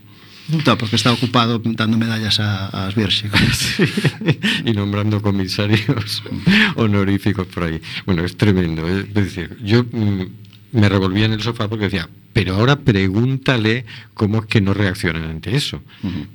[0.49, 3.29] No, porque está ocupado dando medallas a, Virxe.
[4.65, 6.23] y nombrando comisarios
[6.75, 7.81] honoríficos por ahí.
[8.05, 8.88] Bueno, es tremendo.
[8.88, 9.05] ¿eh?
[9.07, 10.23] Es decir, yo mm,
[10.71, 15.23] me revolvía en el sofá porque decía, pero ahora pregúntale cómo es que no reaccionan
[15.23, 15.81] ante eso.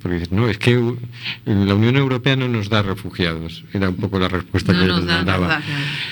[0.01, 0.73] Porque dices, no, es que
[1.45, 3.63] la Unión Europea no nos da refugiados.
[3.73, 5.61] Era un poco la respuesta No que nos da, daba.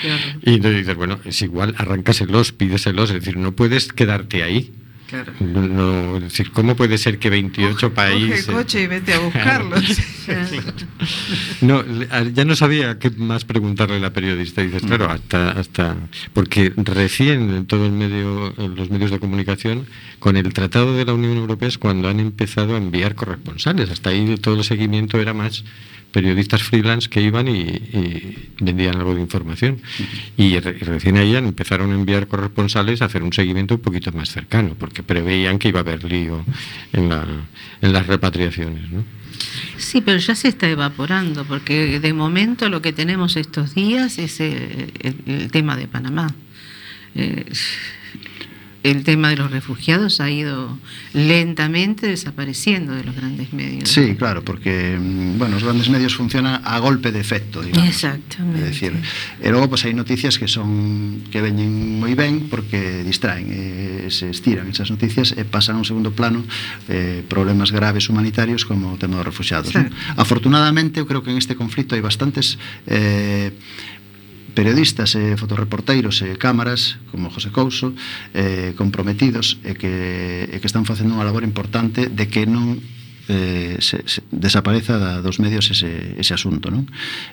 [0.00, 0.22] claro.
[0.44, 4.72] Y entonces dices, bueno, es igual, arráncaselos, pídeselos, es decir, no puedes quedarte ahí.
[5.12, 5.30] Claro.
[5.40, 8.48] No, no, es decir, ¿cómo puede ser que 28 Coge países...
[8.48, 9.84] el coche y vete a buscarlos.
[11.60, 11.84] No,
[12.32, 14.62] ya no sabía qué más preguntarle a la periodista.
[14.62, 15.96] Dices, claro, hasta, hasta.
[16.32, 19.86] Porque recién en todo el medio, en los medios de comunicación,
[20.18, 23.90] con el Tratado de la Unión Europea es cuando han empezado a enviar corresponsales.
[23.90, 25.64] Hasta ahí todo el seguimiento era más
[26.12, 29.80] periodistas freelance que iban y, vendían algo de información.
[30.36, 34.12] Y, re- y recién ahí empezaron a enviar corresponsales a hacer un seguimiento un poquito
[34.12, 36.44] más cercano, porque preveían que iba a haber lío
[36.92, 37.26] en, la,
[37.80, 38.90] en las repatriaciones.
[38.90, 39.04] ¿no?
[39.78, 44.38] Sí, pero ya se está evaporando, porque de momento lo que tenemos estos días es
[44.40, 46.28] el tema de Panamá.
[47.14, 47.44] Eh,
[48.82, 50.78] el tema de los refugiados ha ido
[51.12, 53.88] lentamente desapareciendo de los grandes medios.
[53.88, 57.88] Sí, claro, porque mm, bueno, os grandes medios funcionan a golpe de efecto, digamos.
[57.88, 58.66] Exactamente.
[58.66, 58.92] É dicir,
[59.38, 64.34] e logo pois hai noticias que son que veñen moi ben porque distraen, e se
[64.34, 66.42] estiran esas noticias e pasan a un segundo plano
[66.90, 69.70] eh, problemas graves humanitarios como o tema dos refugiados.
[70.18, 72.58] Afortunadamente, eu creo que en este conflito hai bastantes
[72.90, 73.54] eh,
[74.52, 77.96] periodistas e fotoreporteiros e cámaras como José Couso
[78.36, 82.78] eh, comprometidos e que, e que están facendo unha labor importante de que non
[83.28, 86.86] eh, se, se desapareza da, dos medios ese, ese asunto non?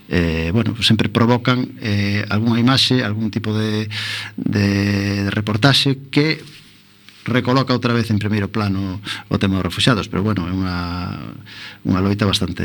[0.07, 3.89] Eh, bueno, sempre provocan eh, algunha imaxe, algún tipo de,
[4.37, 6.58] de reportaxe que
[7.25, 10.77] recoloca outra vez en primeiro plano o tema dos refugiados, pero bueno, é unha
[11.83, 12.63] unha loita bastante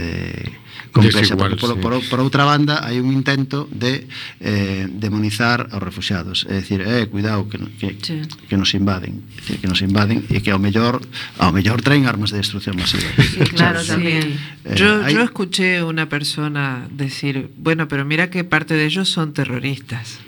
[0.94, 1.82] complexa, Desigual, porque por, sí.
[1.82, 4.07] por, por outra banda hai un intento de
[4.38, 8.22] eh, demonizar aos refugiados, é dicir, eh, cuidado que, que, sí.
[8.46, 11.02] que nos invaden, decir, que nos invaden e que ao mellor
[11.38, 13.11] ao mellor traen armas de destrucción masiva.
[13.18, 13.90] Sí, claro, sí.
[13.90, 14.38] también.
[14.64, 15.14] Eh, yo, hay...
[15.14, 20.22] yo escuché una persona decir, bueno, pero mira que parte de ellos son terroristas.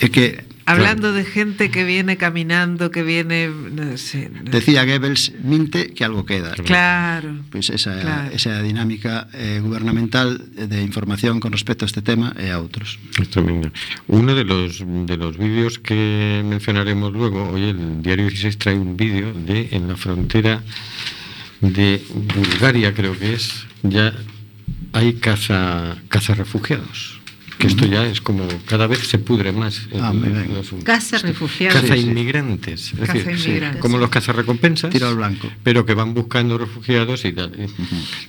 [0.00, 5.32] É que Hablando de gente que viene caminando, que viene, no sé, no- decía Goebbels,
[5.42, 6.54] minte que algo queda.
[6.54, 8.30] claro, Pois esa, Claro.
[8.34, 12.98] esa dinámica eh, gubernamental de información con respecto a este tema e a outros.
[13.20, 13.70] Es tremendo.
[14.08, 18.96] Uno de los, de los vídeos que mencionaremos luego, hoy el Diario 16 trae un
[18.96, 20.62] vídeo de en la frontera
[21.60, 22.02] de
[22.34, 24.12] Bulgaria, creo que es, ya
[24.92, 27.19] hay caza, caza refugiados.
[27.60, 29.86] Que esto ya es como cada vez se pudre más.
[29.92, 30.12] el- Ah,
[30.60, 30.84] asunto.
[30.84, 31.80] Casa refugiados.
[31.82, 32.08] Caza Sí, sí.
[32.08, 32.92] inmigrantes.
[32.94, 33.80] Es Caza decir, inmigrantes.
[33.82, 34.90] como los cazarrecompensas.
[34.90, 35.48] Tiro al blanco.
[35.62, 37.52] Pero que van buscando refugiados y tal.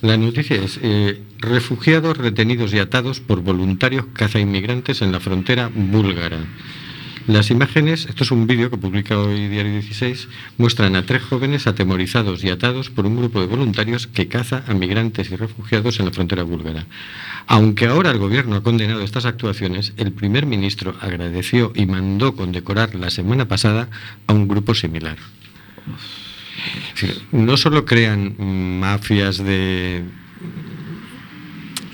[0.02, 5.70] La noticia es: eh, refugiados retenidos y atados por voluntarios caza inmigrantes en la frontera
[5.74, 6.38] búlgara.
[7.28, 11.68] Las imágenes, esto es un vídeo que publica hoy Diario 16, muestran a tres jóvenes
[11.68, 16.06] atemorizados y atados por un grupo de voluntarios que caza a migrantes y refugiados en
[16.06, 16.86] la frontera búlgara.
[17.46, 22.96] Aunque ahora el gobierno ha condenado estas actuaciones, el primer ministro agradeció y mandó condecorar
[22.96, 23.88] la semana pasada
[24.26, 25.16] a un grupo similar.
[27.30, 28.34] No solo crean
[28.80, 30.02] mafias de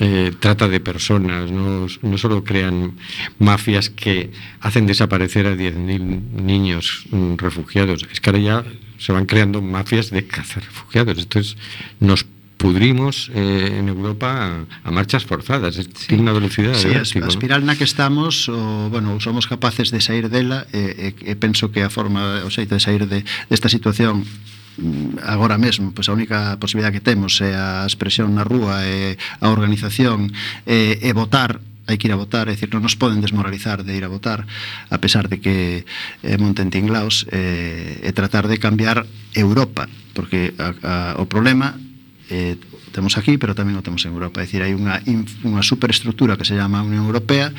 [0.01, 2.95] eh, trata de personas, no, no solo crean
[3.39, 4.31] mafias que
[4.61, 8.65] hacen desaparecer a 10.000 niños mm, refugiados, es que ahora ya
[8.99, 11.19] se van creando mafias de cazar refugiados.
[11.19, 11.57] Entonces
[12.01, 12.27] nos
[12.59, 17.29] pudrimos eh, en Europa a, a marchas forzadas, es una velocidad Sí, de vértigo, a
[17.29, 17.33] ¿no?
[17.33, 21.71] espiral na que estamos o, bueno, somos capaces de sair dela e, e, e penso
[21.71, 26.07] que a forma o xeito de sair de, desta situación mm, Mm, agora mesmo pois
[26.07, 30.31] a única posibilidad que temos é a expresión na rúa e a organización
[30.63, 31.59] e, e votar
[31.89, 34.45] hai que ir a votar, é dicir, non nos poden desmoralizar de ir a votar,
[34.93, 35.89] a pesar de que
[36.21, 41.81] eh, monten tinglaos eh, e tratar de cambiar Europa, porque a, a, o problema
[42.29, 42.61] eh,
[42.91, 44.41] temos aquí, pero tamén o temos en Europa.
[44.41, 44.99] É dicir, hai unha,
[45.45, 47.53] unha superestructura que se chama Unión Europea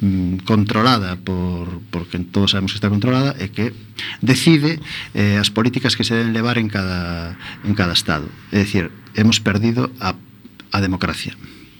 [0.00, 3.74] mm, controlada por, porque todos sabemos que está controlada e que
[4.22, 4.78] decide
[5.12, 7.34] eh, as políticas que se deben levar en cada,
[7.66, 8.30] en cada Estado.
[8.54, 10.14] É dicir, hemos perdido a,
[10.70, 11.34] a democracia.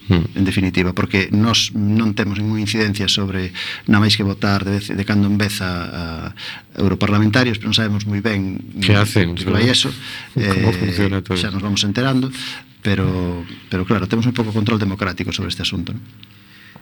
[0.09, 3.53] En definitiva, porque nós non temos ninguna incidencia sobre
[3.85, 7.77] nada máis que votar de, vez, de cando en vez a, a europarlamentarios, pero non
[7.77, 9.93] sabemos moi ben Que hacen, que vai eso.
[10.35, 12.33] Como funciona todo Xa nos vamos enterando,
[12.81, 15.93] pero, pero claro, temos un pouco control democrático sobre este asunto.
[15.93, 16.01] ¿no?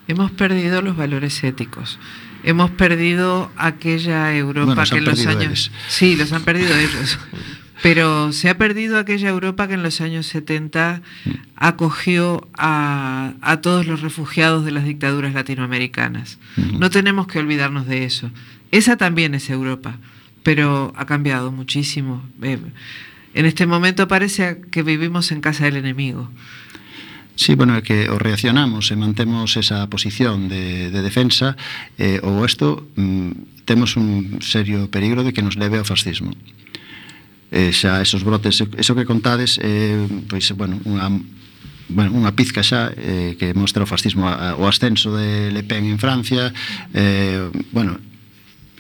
[0.09, 1.99] Hemos perdido los valores éticos.
[2.45, 5.43] Hemos perdido aquella Europa Bueno, que en los años.
[5.43, 5.73] ellos.
[5.89, 7.19] Sí, los han perdido ellos.
[7.83, 11.03] Pero se ha perdido aquella Europa que en los años 70
[11.57, 16.39] acogió a, a todos los refugiados de las dictaduras latinoamericanas.
[16.57, 18.31] No tenemos que olvidarnos de eso.
[18.71, 19.99] Esa también es Europa,
[20.43, 22.25] pero ha cambiado muchísimo.
[22.43, 22.59] Eh,
[23.35, 26.31] en este momento parece que vivimos en casa del enemigo.
[27.37, 31.53] Sí, bueno, é que o reaccionamos e mantemos esa posición de, de defensa
[32.01, 36.33] eh, ou isto mm, temos un serio peligro de que nos leve ao fascismo.
[37.51, 41.11] eh, xa esos brotes, eso que contades, eh, pois, bueno, unha
[41.89, 45.87] bueno, unha pizca xa eh, que mostra o fascismo a, o ascenso de Le Pen
[45.87, 46.51] en Francia
[46.91, 48.03] eh, bueno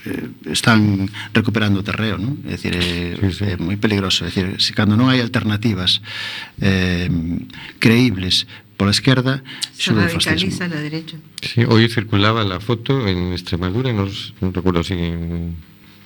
[0.02, 2.42] eh, están recuperando o terreo, non?
[2.42, 3.44] É dicir, é, sí, sí.
[3.46, 6.02] é moi peligroso, é dicir, se cando non hai alternativas
[6.58, 7.06] eh,
[7.78, 9.40] creíbles pola esquerda,
[9.72, 11.16] se radicaliza a la derecha.
[11.40, 15.56] Sí, hoy circulaba la foto en Extremadura, no, no recuerdo si en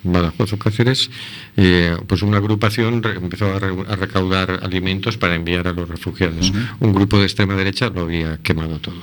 [0.02, 1.10] Badajoz o Cáceres,
[1.56, 5.88] eh, pues una agrupación re- empezó a, re- a recaudar alimentos para enviar a los
[5.88, 6.52] refugiados.
[6.80, 9.02] Un grupo de extrema derecha lo había quemado todo.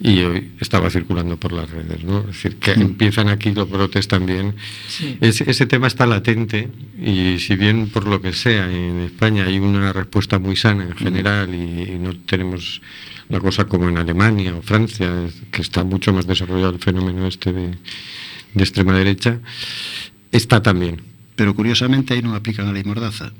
[0.00, 2.18] Y hoy estaba circulando por las redes, ¿no?
[2.20, 4.54] Es decir, que empiezan aquí los brotes también.
[4.88, 5.16] Sí.
[5.20, 6.68] Ese, ese tema está latente
[7.00, 10.96] y si bien por lo que sea en España hay una respuesta muy sana en
[10.96, 12.82] general y, y no tenemos
[13.28, 15.10] la cosa como en Alemania o Francia,
[15.52, 17.70] que está mucho más desarrollado el fenómeno este de,
[18.54, 19.42] de extrema derecha
[20.30, 21.02] está tamén.
[21.34, 23.34] Pero curiosamente aí non aplican a lei Mordaza.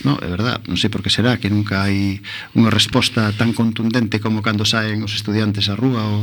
[0.00, 2.24] No, é verdad, non sei por que será que nunca hai
[2.56, 6.20] unha resposta tan contundente como cando saen os estudiantes á rúa ou,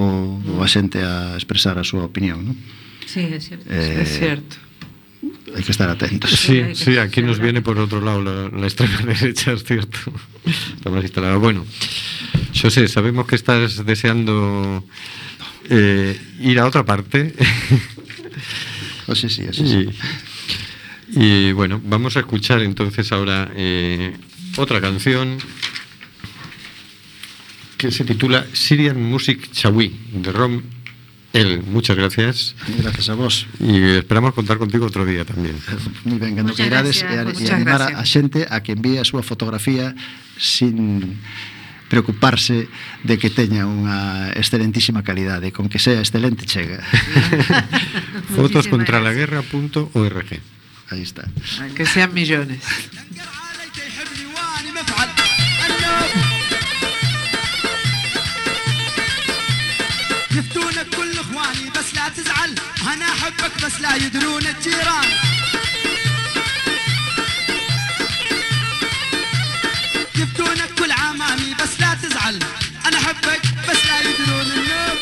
[0.00, 2.56] ou, ou a xente a expresar a súa opinión, non?
[3.04, 4.56] Sí, é certo, eh, é certo.
[5.52, 6.32] Hai que estar atentos.
[6.32, 9.98] Sí, sí, aquí nos viene por outro lado la, la extrema derecha, es cierto.
[10.48, 11.36] Está más instalada.
[11.36, 11.66] Bueno,
[12.56, 14.80] José, sabemos que estás deseando
[15.70, 17.34] eh, ir a otra parte.
[19.06, 19.88] Oxe, sí, oxe, sí.
[21.14, 24.14] y, y, bueno, vamos a escuchar entonces ahora eh,
[24.56, 25.38] otra canción
[27.76, 30.62] que se titula Syrian Music Chawi de Rom
[31.32, 31.62] El.
[31.62, 33.46] Muchas gracias Gracias a vos.
[33.58, 35.56] y esperamos contar contigo otro día también.
[36.04, 37.98] Moi ben, que irades e, e animar gracias.
[37.98, 39.94] a xente a que envíe a súa fotografía
[40.36, 41.16] sin
[41.89, 42.67] preocuparse
[43.03, 46.81] de que teña unha excelentísima calidade, con que sea excelente chega.
[48.33, 49.51] Fotos Muchísimas contra la gracias.
[49.53, 50.29] guerra.org.
[50.91, 51.25] Aí está.
[51.77, 52.61] Que sean millones.
[53.15, 55.09] ينقر عليك يحبني واني مفعل
[60.31, 62.55] يفتونك كل اخواني بس لا تزعل
[62.93, 65.09] انا احبك بس لا يدرون الجيران
[70.15, 72.38] يفتونك كل يا مامي بس لا تزعل.
[72.86, 74.98] أنا أحبك بس لا يدرون النوم.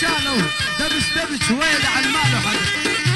[0.00, 0.42] شالوا
[0.80, 3.07] دبش دبش ويل عن ماله حد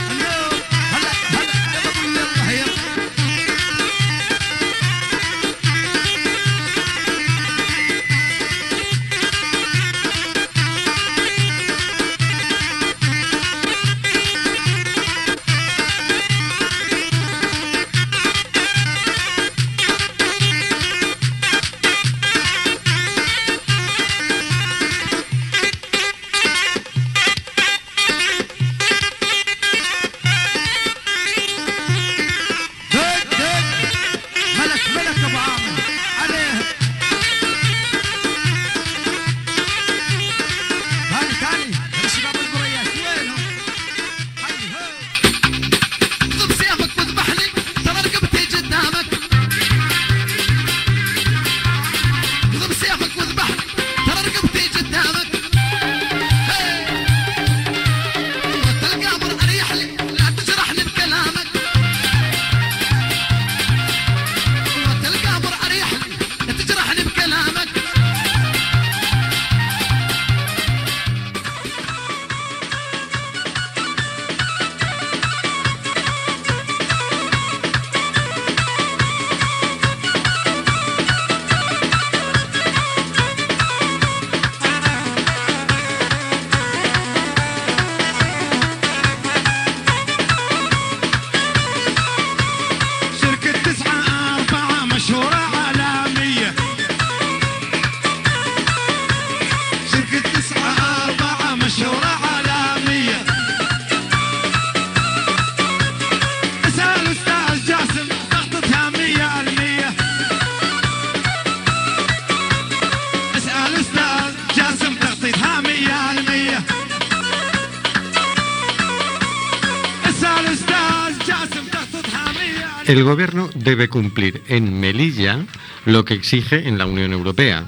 [122.92, 125.46] El gobierno debe cumplir en Melilla
[125.86, 127.64] lo que exige en la Unión Europea,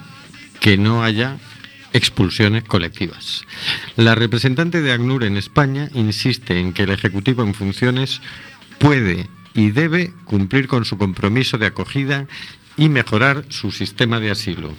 [0.61, 1.39] que no haya
[1.95, 3.47] expulsiones colectivas.
[3.97, 8.21] La representante de ACNUR en España insiste en que el Ejecutivo en funciones
[8.79, 12.27] puede y debe cumplir con su compromiso de acogida
[12.77, 14.75] y mejorar su sistema de asilo.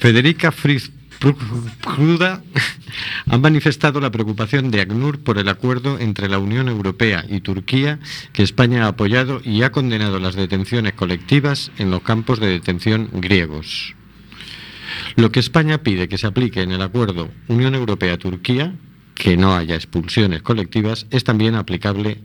[0.00, 2.42] Federica Fritz Pruda
[3.26, 7.98] ha manifestado la preocupación de ACNUR por el acuerdo entre la Unión Europea y Turquía
[8.32, 13.08] que España ha apoyado y ha condenado las detenciones colectivas en los campos de detención
[13.12, 13.94] griegos.
[15.16, 18.74] Lo que España pide que se aplique en el acuerdo Unión Europea-Turquía,
[19.14, 22.20] que no haya expulsiones colectivas, es también aplicable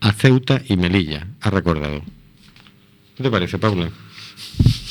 [0.00, 2.02] a Ceuta y Melilla, ha recordado.
[3.16, 3.90] ¿Qué te parece, Paula?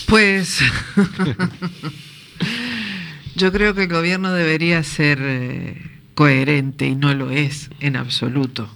[0.07, 0.61] Pues
[3.37, 5.81] yo creo que el gobierno debería ser eh,
[6.15, 8.69] coherente y no lo es en absoluto.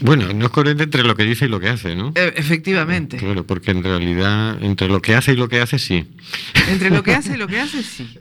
[0.00, 2.12] Bueno, no es coherente entre lo que dice y lo que hace, ¿no?
[2.14, 3.16] E- efectivamente.
[3.16, 6.06] Claro, porque en realidad entre lo que hace y lo que hace sí.
[6.68, 8.18] Entre lo que hace y lo que hace, sí.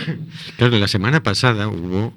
[0.56, 2.14] Claro, la semana pasada hubo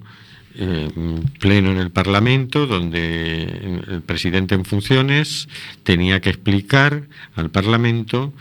[0.55, 3.43] eh, un pleno en el Parlamento donde
[3.87, 5.47] el presidente en funciones
[5.83, 7.03] tenía que explicar
[7.35, 8.33] al Parlamento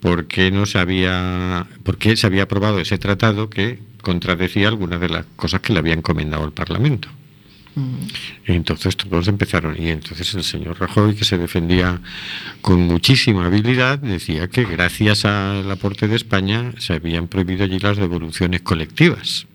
[0.00, 5.00] por qué no se había, por qué se había aprobado ese tratado que contradecía algunas
[5.00, 7.08] de las cosas que le había encomendado al Parlamento.
[8.46, 12.00] Y entonces todos empezaron, y entonces el señor Rajoy, que se defendía
[12.60, 17.96] con muchísima habilidad, decía que gracias al aporte de España se habían prohibido allí las
[17.96, 19.46] devoluciones colectivas.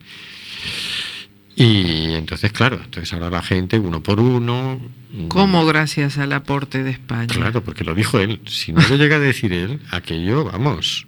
[1.56, 4.82] Y entonces, claro, entonces ahora la gente, uno por uno.
[5.28, 7.28] ¿Cómo gracias al aporte de España?
[7.28, 8.42] Claro, porque lo dijo él.
[8.48, 11.06] Si no lo llega a decir él, aquello, vamos.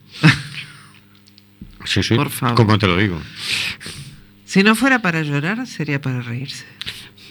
[1.85, 2.55] Sí, sí, Por favor.
[2.55, 3.19] como te lo digo.
[4.45, 6.65] Si no fuera para llorar, sería para reírse.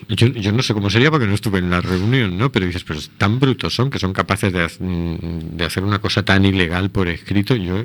[0.09, 2.53] Yo, yo no sé cómo sería porque no estuve en la reunión, ¿no?
[2.53, 6.25] Pero dices, pero tan brutos son que son capaces de, mm, de hacer una cosa
[6.25, 7.55] tan ilegal por escrito.
[7.57, 7.85] Yo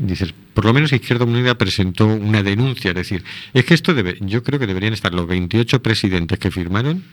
[0.00, 3.24] dices, por lo menos Izquierda Unida presentó una denuncia, es decir,
[3.54, 7.04] es que esto debe, yo creo que deberían estar los 28 presidentes que firmaron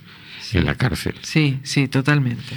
[0.54, 1.16] en la cárcel.
[1.22, 2.56] Sí, sí, totalmente.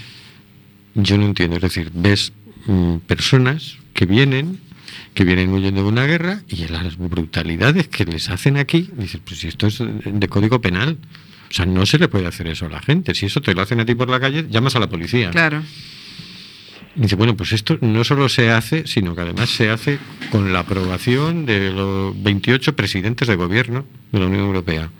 [0.94, 2.32] Yo no entiendo, es decir, ves
[2.66, 4.60] mm, personas que vienen,
[5.14, 9.40] que vienen huyendo de una guerra y las brutalidades que les hacen aquí, dices, pues
[9.40, 10.98] si esto es de código penal.
[11.50, 13.12] O sea, no se le puede hacer eso a la gente.
[13.12, 15.30] Si eso te lo hacen a ti por la calle, llamas a la policía.
[15.30, 15.64] Claro.
[16.96, 19.98] Y dice, bueno, pues esto no solo se hace, sino que además se hace
[20.32, 24.90] con la aprobación de los 28 presidentes de gobierno de la Unión Europea.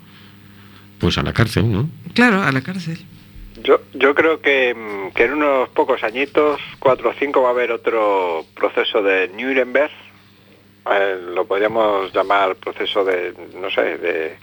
[0.99, 1.89] Pues a la cárcel, ¿no?
[2.15, 2.99] Claro, a la cárcel.
[3.63, 7.53] Yo, yo creo que, mm, que en unos pocos añitos, cuatro o cinco, va a
[7.53, 9.91] haber otro proceso de Nuremberg
[10.91, 14.37] eh, lo podríamos llamar proceso de, no sé, de,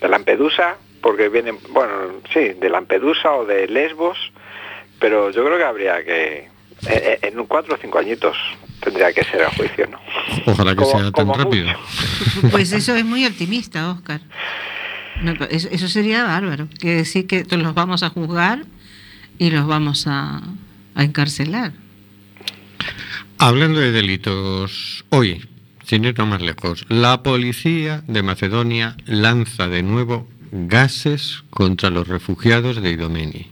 [0.00, 4.18] de Lampedusa, porque vienen, bueno, sí, de Lampedusa o de Lesbos,
[4.98, 6.48] pero yo creo que habría que,
[6.86, 8.36] en un cuatro o cinco añitos
[8.80, 9.98] tendría que ser el juicio, ¿no?
[10.46, 11.66] Ojalá que Como- sea tan rápido.
[11.66, 11.78] mucho.
[12.50, 14.20] Pues eso es muy optimista, Oscar.
[15.38, 16.68] Pa- Eso, eso sería bárbaro.
[16.78, 18.64] Quiere decir que los vamos a juzgar
[19.38, 20.40] y los vamos a,
[20.94, 21.72] a encarcelar.
[23.38, 25.46] Hablando de delitos, hoy,
[25.84, 32.80] sin ir más lejos, la policía de Macedonia lanza de nuevo gases contra los refugiados
[32.82, 33.50] de Idomeni.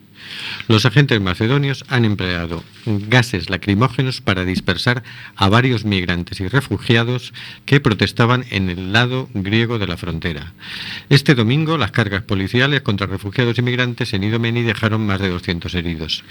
[0.68, 5.03] Los agentes macedonios han empleado gases lacrimógenos para dispersar
[5.35, 7.33] a varios migrantes y refugiados
[7.64, 10.53] que protestaban en el lado griego de la frontera.
[11.09, 15.74] Este domingo, las cargas policiales contra refugiados y migrantes en Idomeni dejaron más de 200
[15.74, 16.24] heridos.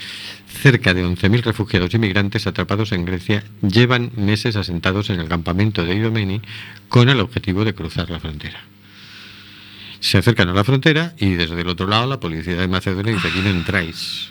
[0.48, 5.84] Cerca de 11.000 refugiados y migrantes atrapados en Grecia llevan meses asentados en el campamento
[5.84, 6.40] de Idomeni
[6.88, 8.75] con el objetivo de cruzar la frontera.
[10.00, 13.28] Se acercan a la frontera y desde el otro lado la policía de Macedonia dice
[13.28, 14.30] aquí no entráis.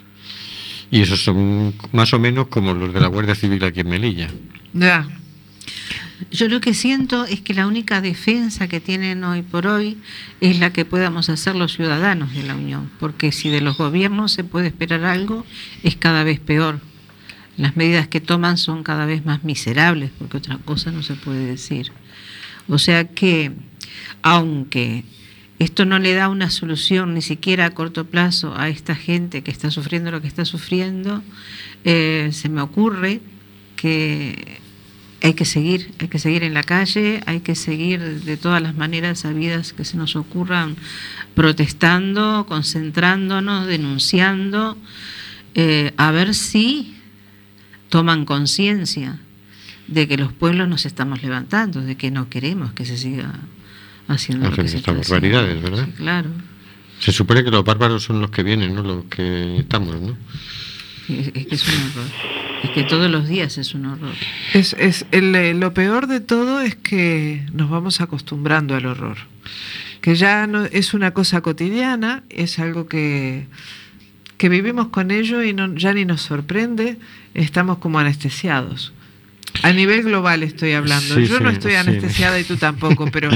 [0.91, 4.30] Y esos son más o menos como los de la Guardia Civil aquí en Melilla.
[4.74, 5.07] Ya.
[6.32, 9.97] Yo lo que siento es que la única defensa que tienen hoy por hoy
[10.39, 14.32] es la que podamos hacer los ciudadanos de la Unión, porque si de los gobiernos
[14.32, 15.45] se puede esperar algo,
[15.84, 16.80] es cada vez peor.
[17.57, 21.45] Las medidas que toman son cada vez más miserables, porque otra cosa no se puede
[21.45, 21.91] decir.
[22.68, 23.51] O sea que,
[24.22, 25.03] aunque
[25.60, 29.51] esto no le da una solución ni siquiera a corto plazo a esta gente que
[29.51, 31.24] está sufriendo lo que está sufriendo,
[31.84, 33.22] eh, se me ocurre
[33.76, 34.60] que
[35.22, 38.76] hay que seguir, hay que seguir en la calle, hay que seguir de todas las
[38.76, 40.76] maneras sabidas que se nos ocurran,
[41.36, 44.78] protestando, concentrándonos, denunciando,
[45.56, 46.95] eh, a ver si
[47.89, 49.20] toman conciencia
[49.88, 53.39] de que los pueblos nos estamos levantando, de que no queremos que se siga
[54.08, 55.86] haciendo lo Hacen estas barbaridades, ¿verdad?
[55.86, 56.30] Sí, claro.
[56.99, 60.18] Se supone que los bárbaros son los que vienen, no los que estamos, ¿no?
[61.10, 62.12] Es, es que es un horror.
[62.64, 64.14] Es que todos los días es un horror.
[64.53, 69.18] Es, es el, eh, lo peor de todo es que nos vamos acostumbrando al horror.
[70.01, 73.47] Que ya no es una cosa cotidiana, es algo que,
[74.38, 76.97] que vivimos con ello y no, ya ni nos sorprende,
[77.34, 78.93] estamos como anestesiados.
[79.64, 81.16] A nivel global estoy hablando.
[81.16, 81.78] Sí, Yo no estoy sí.
[81.78, 83.30] anestesiada y tú tampoco, pero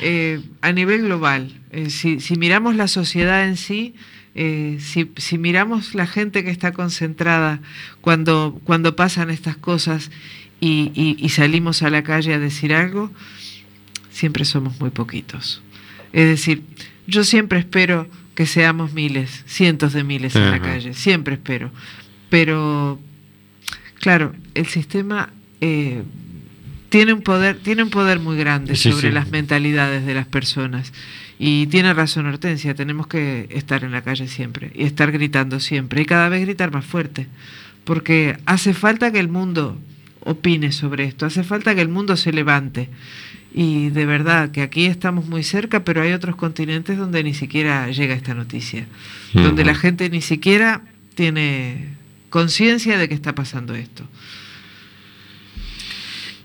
[0.00, 3.94] eh, a nivel global, eh, si, si miramos la sociedad en sí,
[4.34, 7.60] eh, si, si miramos la gente que está concentrada
[8.00, 10.10] cuando, cuando pasan estas cosas
[10.60, 13.12] y, y- y salimos a la calle a decir algo,
[14.10, 15.62] siempre somos muy poquitos.
[16.12, 16.62] Es decir,
[17.06, 21.70] yo siempre espero que seamos miles, cientos de miles en la calle, siempre espero.
[22.30, 22.98] Pero,
[24.00, 26.02] claro, el sistema eh,
[26.88, 29.14] tiene un poder, tiene un poder muy grande Sí, sobre sí.
[29.14, 30.92] las mentalidades de las personas.
[31.38, 36.02] Y tiene razón Hortensia, tenemos que estar en la calle siempre y estar gritando siempre
[36.02, 37.26] y cada vez gritar más fuerte,
[37.82, 39.76] porque hace falta que el mundo
[40.20, 42.88] opine sobre esto, hace falta que el mundo se levante.
[43.52, 47.88] Y de verdad que aquí estamos muy cerca, pero hay otros continentes donde ni siquiera
[47.88, 48.86] llega esta noticia,
[49.32, 50.82] donde la gente ni siquiera
[51.14, 51.88] tiene
[52.30, 54.04] conciencia de que está pasando esto.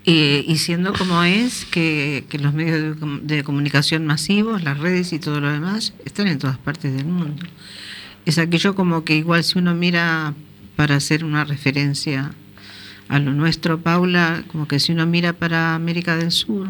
[0.10, 5.14] Y, y siendo como es, que, que los medios de, de comunicación masivos, las redes
[5.14, 7.44] y todo lo demás, están en todas partes del mundo.
[8.26, 10.34] Es aquello como que igual si uno mira
[10.76, 12.32] para hacer una referencia
[13.08, 16.70] a lo nuestro, Paula, como que si uno mira para América del Sur,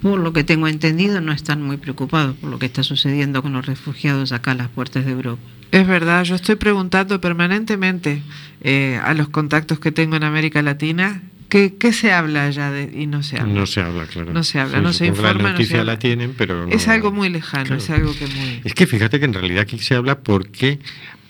[0.00, 3.52] por lo que tengo entendido, no están muy preocupados por lo que está sucediendo con
[3.52, 5.42] los refugiados acá a las puertas de Europa.
[5.70, 8.22] Es verdad, yo estoy preguntando permanentemente
[8.62, 12.90] eh, a los contactos que tengo en América Latina, ¿qué, qué se habla allá de,
[12.94, 13.52] y no se habla?
[13.52, 14.32] No se habla, claro.
[14.32, 16.72] No se habla, Sí, no se informa, La no se noticia la tienen, pero no-
[16.72, 17.82] Es algo muy lejano, Claro.
[17.82, 18.60] es algo que muy...
[18.64, 20.78] Es que fíjate que en realidad aquí se habla porque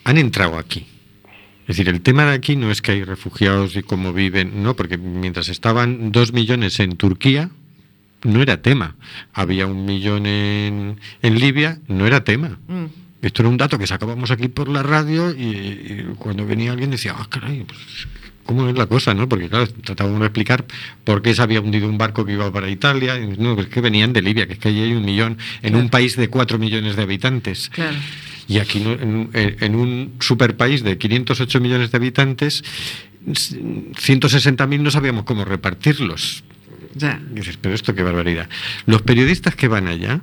[0.04, 0.86] han entrado aquí.
[1.66, 4.74] Es decir, el tema de aquí no es que hay refugiados y cómo viven, no,
[4.74, 7.50] porque mientras estaban dos millones en Turquía,
[8.24, 8.96] no era tema.
[9.34, 12.58] Había un millón en, en Libia, no era tema.
[12.68, 12.84] Mm.
[13.20, 16.90] Esto era un dato que sacábamos aquí por la radio y, y cuando venía alguien
[16.90, 17.78] decía, ah, caray, pues,
[18.48, 19.12] ¿cómo es la cosa?
[19.12, 19.28] ¿no?
[19.28, 20.64] Porque claro, tratábamos de explicar
[21.04, 23.20] por qué se había hundido un barco que iba para Italia.
[23.20, 25.76] Y, no, es que venían de Libia, que es que allí hay un millón, en
[25.76, 27.68] un país de cuatro millones de habitantes.
[27.68, 27.96] Claro.
[28.48, 32.64] Y aquí en, un- en un superpaís de 508 millones de habitantes,
[33.26, 36.42] 160.000 no sabíamos cómo repartirlos.
[36.94, 37.20] Ya.
[37.30, 38.48] Y dices, pero esto qué barbaridad.
[38.86, 40.22] Los periodistas que van allá,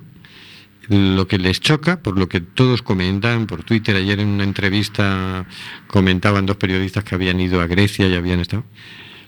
[0.89, 5.45] lo que les choca, por lo que todos comentan por Twitter, ayer en una entrevista
[5.87, 8.63] comentaban dos periodistas que habían ido a Grecia y habían estado,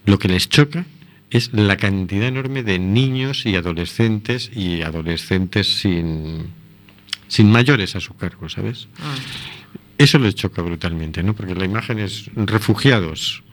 [0.06, 0.86] lo que les choca
[1.30, 6.48] es la cantidad enorme de niños y adolescentes y adolescentes sin,
[7.28, 8.88] sin mayores a su cargo, ¿sabes?
[9.00, 9.16] Ah.
[9.98, 11.34] Eso les choca brutalmente, ¿no?
[11.34, 13.44] Porque la imagen es refugiados.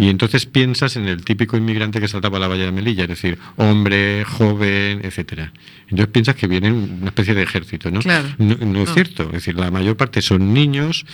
[0.00, 3.10] Y entonces piensas en el típico inmigrante que saltaba a la valla de Melilla, es
[3.10, 5.52] decir, hombre, joven, etcétera.
[5.88, 6.72] Entonces piensas que vienen
[7.02, 8.00] una especie de ejército, ¿no?
[8.00, 8.28] Claro.
[8.38, 8.94] No, no es No.
[8.94, 9.24] cierto.
[9.24, 11.04] Es decir, la mayor parte son niños,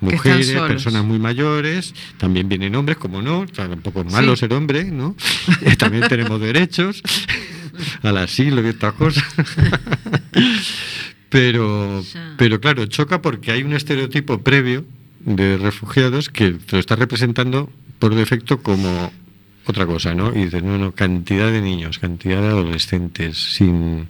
[0.00, 4.40] mujeres, personas muy mayores, también vienen hombres, como no, tampoco es malo Sí.
[4.40, 5.16] ser hombre, ¿no?
[5.78, 7.02] También tenemos derechos
[8.02, 9.24] al asilo y estas cosas.
[11.28, 12.04] pero,
[12.36, 14.84] pero claro, choca porque hay un estereotipo previo
[15.20, 19.12] de refugiados que te lo está representando por defecto como
[19.66, 20.32] otra cosa, ¿no?
[20.34, 24.06] Y dices, no, no, cantidad de niños, cantidad de adolescentes, sin,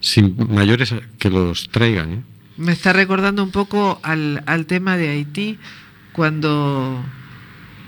[0.00, 2.20] sin mayores que los traigan, ¿eh?
[2.56, 5.58] Me está recordando un poco al, al tema de Haití,
[6.12, 7.04] cuando,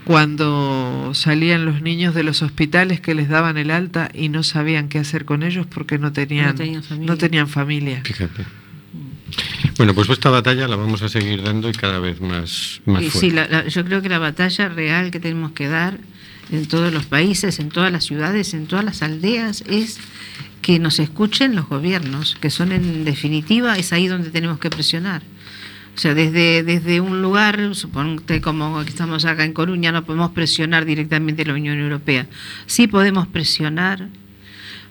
[0.05, 4.87] cuando salían los niños de los hospitales que les daban el alta y no sabían
[4.89, 7.07] qué hacer con ellos porque no tenían, No tenían familia.
[7.07, 8.01] no tenían familia.
[8.03, 8.45] Fíjate.
[9.77, 13.09] Bueno, pues esta batalla la vamos a seguir dando y cada vez más, más Y
[13.09, 13.19] fuerte.
[13.19, 15.99] sí, la- la- yo creo que la batalla real que tenemos que dar
[16.51, 19.99] en todos los países, en todas las ciudades, en todas las aldeas, es
[20.61, 25.21] que nos escuchen los gobiernos, que son en definitiva, es ahí donde tenemos que presionar.
[25.95, 30.31] O sea, desde, desde un lugar, suponte como que estamos acá en Coruña, no podemos
[30.31, 32.27] presionar directamente a la Unión Europea.
[32.67, 34.07] Sí podemos presionar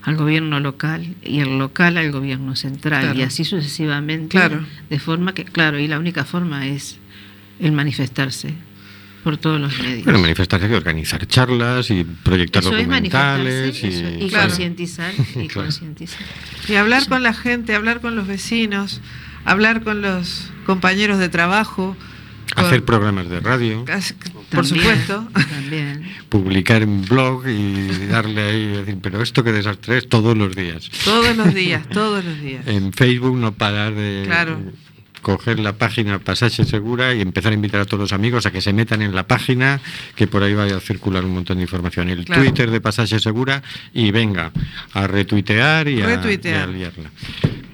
[0.03, 3.19] al gobierno local y el local al gobierno central Claro.
[3.19, 4.29] y así sucesivamente.
[4.37, 4.65] Claro.
[4.89, 6.99] De forma que, claro, y la única forma es
[7.61, 8.55] el manifestarse
[9.25, 10.05] por todos los medios.
[10.05, 14.49] Bueno, manifestarse, organizar charlas y proyectar Eso es documentales manifestarse y, eso, y Claro.
[14.49, 15.63] concientizar y Claro.
[15.67, 16.21] concientizar.
[16.69, 19.01] Y hablar con la gente, hablar con los vecinos,
[19.45, 21.97] hablar con los compañeros de trabajo.
[22.55, 23.85] con- hacer programas de radio,
[24.51, 25.29] Por supuesto.
[25.33, 26.05] También.
[26.29, 30.55] publicar en blog y darle ahí, y decir, pero esto que desastre es todos los
[30.55, 30.91] días.
[31.05, 32.67] Todos los días, todos los días.
[32.67, 34.59] En Facebook no parar de Claro.
[35.23, 38.61] Coger la página Pasaje Segura y empezar a invitar a todos los amigos a que
[38.61, 39.81] se metan en la página,
[40.16, 42.09] que por ahí vaya a circular un montón de información.
[42.09, 42.43] El Claro.
[42.43, 43.62] Twitter de Pasaje Segura
[43.93, 44.53] y venga
[44.95, 47.11] a retuitear y a, y a liarla.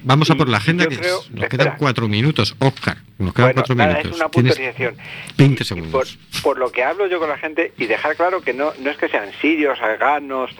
[0.06, 1.48] Vamos a por la agenda, que creo- nos espera.
[1.48, 2.54] quedan cuatro minutos.
[2.58, 4.10] Oscar, nos quedan Bueno, cuatro nada, minutos.
[4.12, 4.96] es una Tienes puntualización.
[5.38, 6.18] 20 Y- y segundos.
[6.32, 8.90] por, por lo que hablo yo con la gente y dejar claro que no, no
[8.90, 10.50] es que sean sirios, afganos,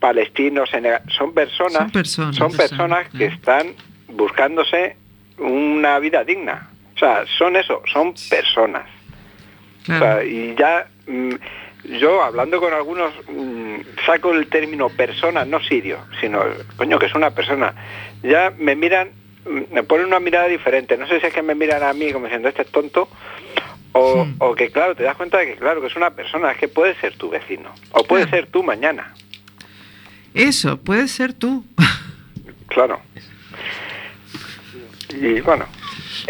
[0.00, 0.70] palestinos,
[1.16, 2.36] son personas, Son personas.
[2.36, 3.74] son personas que están
[4.08, 4.96] buscándose
[5.40, 6.70] una vida digna.
[6.94, 8.86] O sea, son eso, son personas.
[9.82, 11.30] O sea, y ya mm,
[11.98, 13.76] yo hablando con algunos mm,
[14.06, 16.44] saco el término persona, no sirio, sino
[16.76, 17.74] coño que es una persona.
[18.22, 19.08] Ya me miran,
[19.46, 20.96] mm, me ponen una mirada diferente.
[20.98, 23.08] No sé si es que me miran a mí como diciendo este es tonto
[23.92, 26.58] o, o que claro te das cuenta de que claro que es una persona, es
[26.58, 28.36] que puede ser tu vecino o puede Claro.
[28.42, 29.14] ser tú mañana.
[30.34, 31.64] Eso, puede ser tú.
[32.68, 33.00] Claro.
[35.12, 35.66] Y bueno,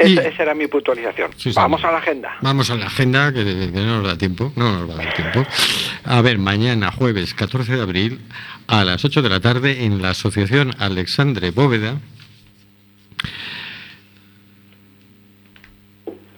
[0.04, 1.30] Y- esa, esa era mi puntualización.
[1.36, 2.36] Sí, Vamos a la agenda.
[2.40, 5.14] Vamos a la agenda, que, que no nos da tiempo, no nos va a dar
[5.14, 5.46] tiempo.
[6.04, 8.20] A ver, mañana, jueves 14 de abril,
[8.66, 11.98] a las 8 de la tarde, en la Asociación Alexandre Bóveda.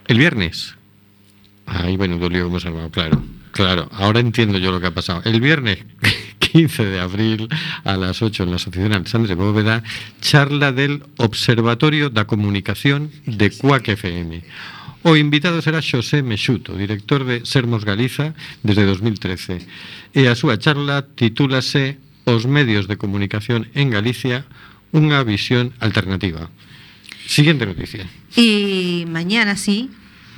[0.08, 0.74] El viernes.
[1.66, 3.22] Ay, bueno, lío hemos armado, claro.
[3.52, 5.22] Claro, ahora entiendo yo lo que ha pasado.
[5.24, 5.78] El viernes
[6.52, 7.48] 15 de abril
[7.82, 9.82] a las 8 en la Asociación Alexandre Bóveda,
[10.20, 14.44] charla del Observatorio da Comunicación de Cuac FM.
[15.00, 19.64] O invitado será Xosé Mexuto, director de Sermos Galiza desde 2013.
[20.12, 21.96] E a súa charla titúlase
[22.28, 24.44] Os medios de comunicación en Galicia,
[24.92, 26.52] unha visión alternativa.
[27.24, 28.04] Siguiente noticia.
[28.36, 29.88] Y mañana sí,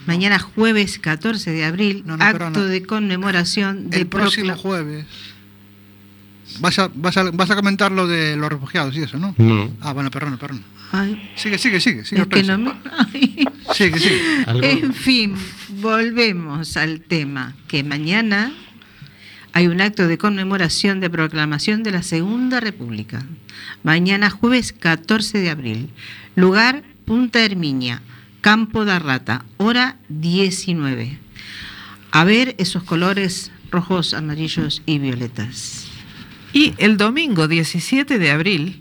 [0.06, 5.33] mañana jueves 14 de abril, No, no, acto de conmemoración de El próximo jueves.
[6.60, 9.34] Vas a, vas, a, vas a comentar lo de los refugiados y eso, ¿no?
[9.38, 9.70] No.
[9.80, 10.38] Ah, bueno, perdona.
[10.92, 12.04] Ay, Sigue, sigue, sigue.
[12.04, 12.56] sigue es que Hortensia.
[12.56, 12.80] no me-
[13.14, 13.44] Ay.
[13.74, 14.20] Sigue, sigue.
[14.70, 15.34] En fin,
[15.80, 18.52] volvemos al tema, que mañana
[19.52, 23.24] hay un acto de conmemoración de proclamación de la Segunda República.
[23.82, 25.90] Mañana jueves 14 de abril.
[26.36, 28.02] Lugar Punta Herminia,
[28.40, 31.18] Campo da Rata, hora 19.
[32.12, 35.86] A ver esos colores rojos, amarillos y violetas.
[36.54, 38.80] Y el domingo 17 de abril,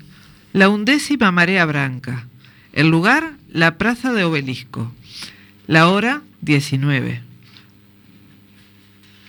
[0.53, 2.27] la undécima marea branca.
[2.71, 4.93] El lugar, la Plaza de Obelisco.
[5.65, 7.21] La hora, 19.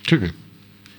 [0.07, 0.33] Sigue.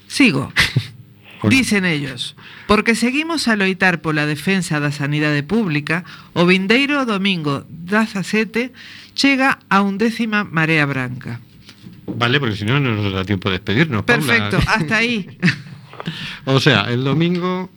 [0.08, 0.52] Sigo.
[1.44, 2.36] Dicen ellos,
[2.66, 6.02] porque seguimos a loitar pola defensa da sanidade pública,
[6.34, 8.74] o vindeiro domingo 17
[9.14, 11.46] chega a undécima marea branca.
[12.10, 14.02] Vale, porque si no, no nos da tiempo de despedirnos.
[14.10, 14.26] Paula.
[14.26, 15.38] Perfecto, hasta ahí.
[16.46, 17.70] O sea, el domingo.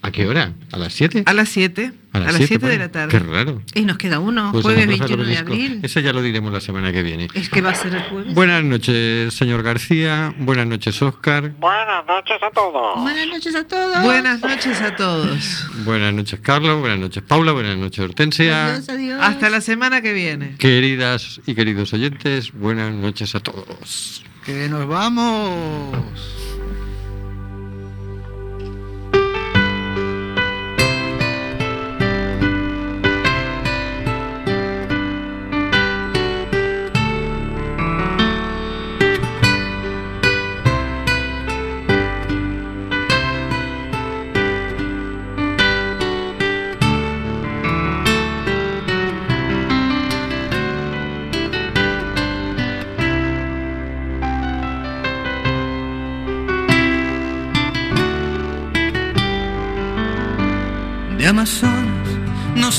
[0.00, 0.52] ¿A qué hora?
[0.72, 1.24] ¿A las 7?
[1.26, 1.92] A las 7.
[2.12, 3.10] A las 7 de la tarde.
[3.10, 3.62] Qué raro.
[3.74, 5.80] Y nos queda uno, Pues jueves a nosotros 21 de abril.
[5.82, 7.28] Ese ya lo diremos la semana que viene.
[7.34, 8.32] Es que va a ser el jueves.
[8.32, 10.34] Buenas noches, señor García.
[10.38, 11.50] Buenas noches, Oscar.
[11.58, 13.00] Buenas noches a todos.
[13.02, 14.02] Buenas noches a todos.
[14.04, 15.66] Buenas noches a todos.
[15.84, 16.80] Buenas noches, Carlos.
[16.80, 17.52] Buenas noches, Paula.
[17.52, 18.66] Buenas noches, Hortensia.
[18.74, 19.20] Adiós, adiós.
[19.20, 20.54] Hasta la semana que viene.
[20.58, 24.22] Queridas y queridos oyentes, buenas noches a todos.
[24.48, 26.47] Que nos vamos.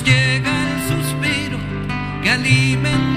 [0.03, 1.57] Llega el suspiro
[2.21, 3.08] que alimenta